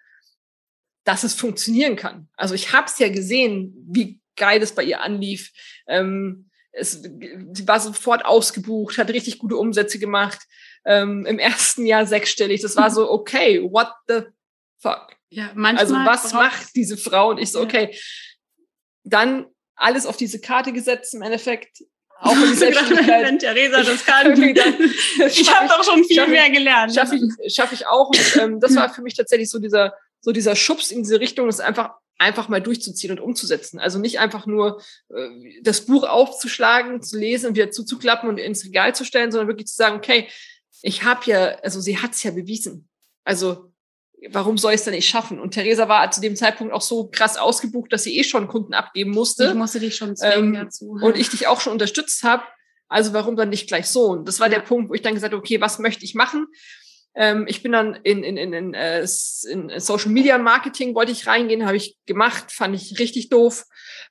dass 1.05 1.25
es 1.25 1.35
funktionieren 1.35 1.97
kann. 1.97 2.29
Also 2.37 2.55
ich 2.55 2.73
habe 2.73 2.87
es 2.87 2.99
ja 2.99 3.09
gesehen, 3.09 3.75
wie 3.89 4.21
geil 4.37 4.63
es 4.63 4.75
bei 4.75 4.85
ihr 4.85 5.03
anlief. 5.03 5.53
Ähm, 5.87 6.49
es, 6.79 7.03
sie 7.03 7.69
war 7.69 7.81
sofort 7.81 8.25
ausgebucht, 8.25 8.99
hat 8.99 9.11
richtig 9.11 9.39
gute 9.39 9.57
Umsätze 9.57 9.99
gemacht. 9.99 10.41
Ähm, 10.85 11.27
Im 11.27 11.39
ersten 11.39 11.87
Jahr 11.87 12.07
sechsstellig. 12.07 12.63
Das 12.63 12.77
war 12.77 12.91
so, 12.91 13.11
okay, 13.11 13.63
what 13.63 13.91
the 14.07 14.23
fuck? 14.81 15.17
Ja, 15.31 15.51
manchmal 15.55 15.85
also 15.85 15.95
was 15.95 16.33
macht 16.33 16.75
diese 16.75 16.97
Frau? 16.97 17.31
Und 17.31 17.39
ich 17.39 17.53
so, 17.53 17.61
okay, 17.61 17.95
dann 19.05 19.47
alles 19.77 20.07
auf 20.07 20.17
diese 20.17 20.41
Karte 20.41 20.73
gesetzt 20.73 21.15
im 21.15 21.23
Endeffekt. 21.23 21.83
Auch 22.21 22.35
in 22.35 22.51
die 22.51 22.55
Selbstständigkeit. 22.55 23.25
Wenn 23.27 23.39
Theresa 23.39 23.83
das 23.83 24.05
kann. 24.05 24.33
ich 24.33 25.55
habe 25.55 25.69
doch 25.69 25.85
schon 25.85 26.05
viel 26.05 26.27
mehr 26.27 26.51
gelernt. 26.51 26.95
Schaffe 26.95 27.17
ich, 27.17 27.55
schaff 27.55 27.73
ich 27.73 27.87
auch. 27.87 28.09
Und, 28.09 28.37
ähm, 28.37 28.61
das 28.61 28.75
war 28.75 28.93
für 28.93 29.03
mich 29.03 29.15
tatsächlich 29.15 29.51
so 29.51 29.59
dieser 29.59 29.95
so 30.21 30.33
dieser 30.33 30.57
Schubs 30.57 30.91
in 30.91 31.03
diese 31.03 31.21
Richtung, 31.21 31.47
das 31.47 31.61
einfach 31.61 31.95
einfach 32.19 32.49
mal 32.49 32.61
durchzuziehen 32.61 33.13
und 33.13 33.21
umzusetzen. 33.21 33.79
Also 33.79 33.99
nicht 33.99 34.19
einfach 34.19 34.47
nur 34.47 34.83
äh, 35.09 35.29
das 35.63 35.87
Buch 35.87 36.03
aufzuschlagen, 36.03 37.01
zu 37.03 37.19
lesen 37.19 37.49
und 37.49 37.57
wieder 37.57 37.71
zuzuklappen 37.71 38.29
und 38.29 38.39
ins 38.39 38.65
Regal 38.65 38.95
zu 38.95 39.05
stellen, 39.05 39.31
sondern 39.31 39.49
wirklich 39.49 39.69
zu 39.69 39.77
sagen, 39.77 39.97
okay, 39.97 40.29
ich 40.83 41.05
habe 41.05 41.21
ja, 41.27 41.57
also 41.63 41.81
sie 41.81 41.99
hat 41.99 42.13
es 42.13 42.23
ja 42.23 42.33
bewiesen. 42.33 42.89
Also 43.25 43.73
warum 44.31 44.59
soll 44.59 44.73
ich 44.73 44.81
es 44.81 44.85
denn 44.85 44.95
nicht 44.95 45.09
schaffen? 45.09 45.39
Und 45.39 45.53
Theresa 45.53 45.89
war 45.89 46.11
zu 46.11 46.21
dem 46.21 46.37
Zeitpunkt 46.37 46.73
auch 46.73 46.83
so 46.83 47.09
krass 47.09 47.37
ausgebucht, 47.37 47.93
dass 47.93 48.03
sie 48.03 48.19
eh 48.19 48.25
schon 48.25 48.49
Kunden 48.49 48.75
abgeben 48.75 49.11
musste. 49.11 49.49
Ich 49.49 49.55
musste 49.55 49.81
dich 49.81 49.97
schon 49.97 50.17
zwingen 50.17 50.55
ähm, 50.55 50.65
dazu. 50.65 50.99
Und 51.01 51.17
ich 51.17 51.31
dich 51.31 51.47
auch 51.47 51.61
schon 51.61 51.73
unterstützt 51.73 52.23
habe. 52.23 52.43
Also 52.89 53.13
warum 53.13 53.37
dann 53.37 53.51
nicht 53.51 53.69
gleich 53.69 53.87
so? 53.87 54.07
Und 54.07 54.27
das 54.27 54.41
war 54.41 54.49
ja. 54.49 54.55
der 54.55 54.65
Punkt, 54.65 54.91
wo 54.91 54.95
ich 54.95 55.03
dann 55.03 55.15
gesagt 55.15 55.33
habe, 55.33 55.41
okay, 55.41 55.61
was 55.61 55.79
möchte 55.79 56.05
ich 56.05 56.15
machen? 56.15 56.47
Ähm, 57.21 57.47
ich 57.49 57.65
bin 57.65 57.73
dann 57.73 57.97
in, 58.05 58.23
in, 58.23 58.37
in, 58.37 58.53
in, 58.53 58.75
äh, 58.75 59.01
in 59.51 59.81
Social 59.81 60.13
Media 60.13 60.39
Marketing 60.39 60.95
wollte 60.95 61.11
ich 61.11 61.27
reingehen, 61.27 61.67
habe 61.67 61.77
ich 61.77 61.97
gemacht, 62.07 62.53
fand 62.53 62.77
ich 62.77 63.01
richtig 63.01 63.29
doof. 63.29 63.65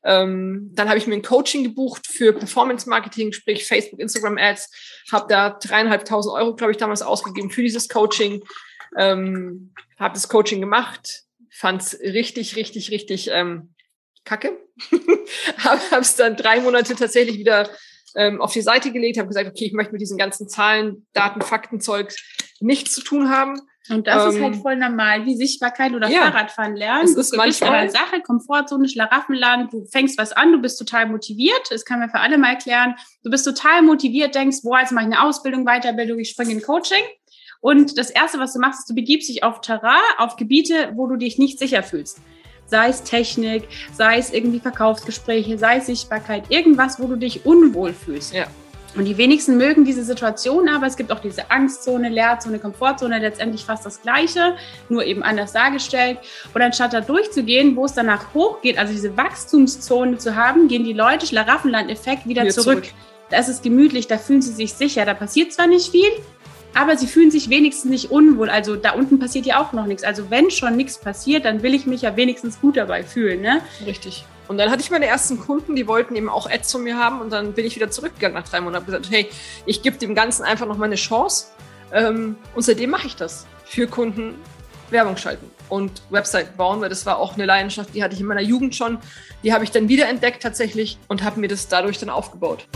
Ähm, 0.04 0.72
dann 0.74 0.90
habe 0.90 0.98
ich 0.98 1.08
mir 1.08 1.14
ein 1.16 1.22
Coaching 1.22 1.64
gebucht 1.64 2.06
für 2.06 2.34
Performance 2.34 2.90
Marketing, 2.90 3.32
sprich 3.32 3.66
Facebook, 3.66 4.02
Instagram 4.02 4.38
Ads, 4.38 4.70
habe 5.10 5.26
da 5.30 5.52
dreieinhalbtausend 5.52 6.36
Euro, 6.36 6.54
glaube 6.54 6.72
ich, 6.72 6.78
damals 6.78 7.02
ausgegeben 7.02 7.50
für 7.50 7.62
dieses 7.62 7.88
Coaching. 7.88 8.44
Ähm, 8.98 9.74
habe 9.98 10.14
das 10.14 10.28
Coaching 10.28 10.60
gemacht, 10.60 11.24
fand 11.50 11.82
es 11.82 11.98
richtig, 12.02 12.58
richtig, 12.58 12.92
richtig 12.92 13.30
ähm, 13.32 13.74
kacke. 14.26 14.60
habe 15.60 16.02
es 16.02 16.18
dann 16.18 16.36
drei 16.36 16.60
Monate 16.60 16.94
tatsächlich 16.94 17.38
wieder 17.38 17.70
ähm, 18.16 18.42
auf 18.42 18.54
die 18.54 18.62
Seite 18.62 18.92
gelegt, 18.92 19.18
habe 19.18 19.28
gesagt, 19.28 19.48
okay, 19.48 19.66
ich 19.66 19.74
möchte 19.74 19.92
mit 19.92 20.02
diesen 20.02 20.18
ganzen 20.18 20.48
Zahlen, 20.50 21.08
Daten, 21.14 21.42
Faktenzeug 21.42 22.14
nichts 22.60 22.94
zu 22.94 23.02
tun 23.02 23.30
haben. 23.30 23.62
Und 23.90 24.08
das 24.08 24.24
ähm, 24.24 24.30
ist 24.30 24.44
halt 24.44 24.56
ähm, 24.56 24.62
voll 24.62 24.76
normal, 24.76 25.26
wie 25.26 25.36
Sichtbarkeit 25.36 25.94
oder 25.94 26.10
ja, 26.10 26.24
Fahrradfahren 26.24 26.76
lernen. 26.76 27.04
Es 27.04 27.12
ist 27.12 27.16
du 27.16 27.38
bist 27.38 27.62
manchmal 27.62 27.80
eine 27.80 27.90
Sache, 27.90 28.22
Komfortzone, 28.22 28.90
Schlaraffenland, 28.90 29.72
du 29.72 29.86
fängst 29.86 30.18
was 30.18 30.34
an, 30.34 30.52
du 30.52 30.60
bist 30.60 30.78
total 30.78 31.08
motiviert, 31.08 31.62
das 31.70 31.86
kann 31.86 32.00
man 32.00 32.10
für 32.10 32.20
alle 32.20 32.38
mal 32.38 32.52
erklären. 32.52 32.96
Du 33.24 33.30
bist 33.30 33.46
total 33.46 33.82
motiviert, 33.82 34.36
denkst, 34.36 34.58
boah, 34.64 34.80
jetzt 34.80 34.92
mache 34.92 35.08
ich 35.08 35.14
eine 35.14 35.24
Ausbildung, 35.24 35.66
Weiterbildung, 35.66 36.20
ich 36.20 36.30
springe 36.30 36.52
in 36.52 36.62
Coaching. 36.62 37.04
Und 37.60 37.98
das 37.98 38.10
Erste, 38.10 38.40
was 38.40 38.54
du 38.54 38.60
machst, 38.60 38.82
ist, 38.82 38.90
du 38.90 38.96
begibst 38.96 39.30
dich 39.30 39.44
auf 39.44 39.62
Terrain, 39.62 40.02
auf 40.18 40.36
Gebiete, 40.36 40.92
wo 40.96 41.08
du 41.08 41.16
dich 41.16 41.38
nicht 41.38 41.58
sicher 41.58 41.82
fühlst. 41.82 42.20
Sei 42.68 42.90
es 42.90 43.04
Technik, 43.04 43.68
sei 43.94 44.18
es 44.18 44.32
irgendwie 44.32 44.60
Verkaufsgespräche, 44.60 45.58
sei 45.58 45.78
es 45.78 45.88
Sichtbarkeit, 45.88 46.44
irgendwas, 46.50 47.00
wo 47.00 47.08
du 47.08 47.16
dich 47.16 47.46
unwohl 47.46 47.94
fühlst. 47.94 48.34
Ja. 48.34 48.48
Und 48.96 49.06
die 49.06 49.18
wenigsten 49.18 49.58
mögen 49.58 49.86
diese 49.86 50.04
Situation, 50.04 50.68
aber 50.70 50.88
es 50.88 50.98
gibt 50.98 51.12
auch 51.12 51.20
diese 51.20 51.52
Angstzone, 51.52 52.10
Leerzone, 52.10 52.58
Komfortzone, 52.58 53.20
letztendlich 53.20 53.64
fast 53.64 53.86
das 53.86 54.02
Gleiche, 54.02 54.56
nur 54.90 55.06
eben 55.06 55.22
anders 55.22 55.54
dargestellt. 55.54 56.18
Und 56.54 56.62
anstatt 56.62 56.94
da 56.94 57.02
durchzugehen, 57.02 57.76
wo 57.76 57.86
es 57.86 57.94
danach 57.94 58.34
hochgeht, 58.34 58.80
also 58.80 58.94
diese 58.94 59.16
Wachstumszone 59.16 60.18
zu 60.18 60.36
haben, 60.36 60.68
gehen 60.68 60.84
die 60.84 60.94
Leute, 60.94 61.28
Schlaraffenland-Effekt, 61.28 62.28
wieder, 62.28 62.42
wieder 62.42 62.54
zurück. 62.54 62.86
zurück. 62.86 62.94
Da 63.30 63.38
ist 63.38 63.50
es 63.50 63.62
gemütlich, 63.62 64.08
da 64.08 64.18
fühlen 64.18 64.42
sie 64.42 64.54
sich 64.54 64.74
sicher, 64.74 65.06
da 65.06 65.14
passiert 65.14 65.52
zwar 65.52 65.68
nicht 65.68 65.92
viel, 65.92 66.10
aber 66.74 66.98
sie 66.98 67.08
fühlen 67.08 67.32
sich 67.32 67.50
wenigstens 67.50 67.90
nicht 67.90 68.12
unwohl. 68.12 68.50
Also 68.50 68.76
da 68.76 68.92
unten 68.92 69.20
passiert 69.20 69.46
ja 69.46 69.62
auch 69.62 69.74
noch 69.74 69.86
nichts. 69.86 70.04
Also 70.04 70.30
wenn 70.30 70.52
schon 70.52 70.76
nichts 70.76 70.98
passiert, 70.98 71.46
dann 71.46 71.64
will 71.64 71.74
ich 71.74 71.86
mich 71.86 72.02
ja 72.04 72.16
wenigstens 72.16 72.60
gut 72.62 72.78
dabei 72.78 73.04
fühlen. 73.04 73.42
Ne? 73.42 73.62
Richtig. 73.86 74.26
Und 74.48 74.58
dann 74.58 74.72
hatte 74.72 74.82
ich 74.82 74.92
meine 74.92 75.06
ersten 75.06 75.40
Kunden, 75.40 75.76
die 75.76 75.88
wollten 75.88 76.16
eben 76.16 76.30
auch 76.30 76.50
Ads 76.50 76.72
von 76.72 76.84
mir 76.84 76.98
haben 76.98 77.20
und 77.20 77.32
dann 77.32 77.54
bin 77.54 77.66
ich 77.66 77.76
wieder 77.76 77.92
zurückgegangen 77.92 78.36
nach 78.36 78.48
drei 78.48 78.62
Monaten 78.62 78.86
und 78.86 78.86
gesagt, 78.86 79.08
hey, 79.12 79.28
ich 79.66 79.82
gebe 79.82 79.98
dem 79.98 80.16
Ganzen 80.16 80.44
einfach 80.44 80.68
noch 80.68 80.78
mal 80.78 80.86
eine 80.86 80.96
Chance. 80.96 81.48
Ähm, 81.92 82.38
und 82.56 82.64
seitdem 82.64 82.90
mache 82.90 83.08
ich 83.08 83.16
das 83.16 83.46
für 83.66 83.88
Kunden 83.88 84.36
Werbung 84.90 85.18
schalten 85.18 85.52
und 85.70 86.02
Website 86.10 86.56
bauen, 86.56 86.80
weil 86.80 86.90
das 86.90 87.06
war 87.06 87.18
auch 87.18 87.34
eine 87.34 87.46
Leidenschaft, 87.46 87.94
die 87.94 88.04
hatte 88.04 88.16
ich 88.16 88.22
in 88.22 88.28
meiner 88.28 88.42
Jugend 88.42 88.76
schon. 88.76 89.00
Die 89.44 89.54
habe 89.54 89.64
ich 89.64 89.72
dann 89.72 89.90
wieder 89.90 90.08
entdeckt 90.08 90.42
tatsächlich 90.42 90.98
und 91.08 91.24
habe 91.24 91.40
mir 91.40 91.48
das 91.48 91.68
dadurch 91.68 92.00
dann 92.00 92.10
aufgebaut. 92.10 92.68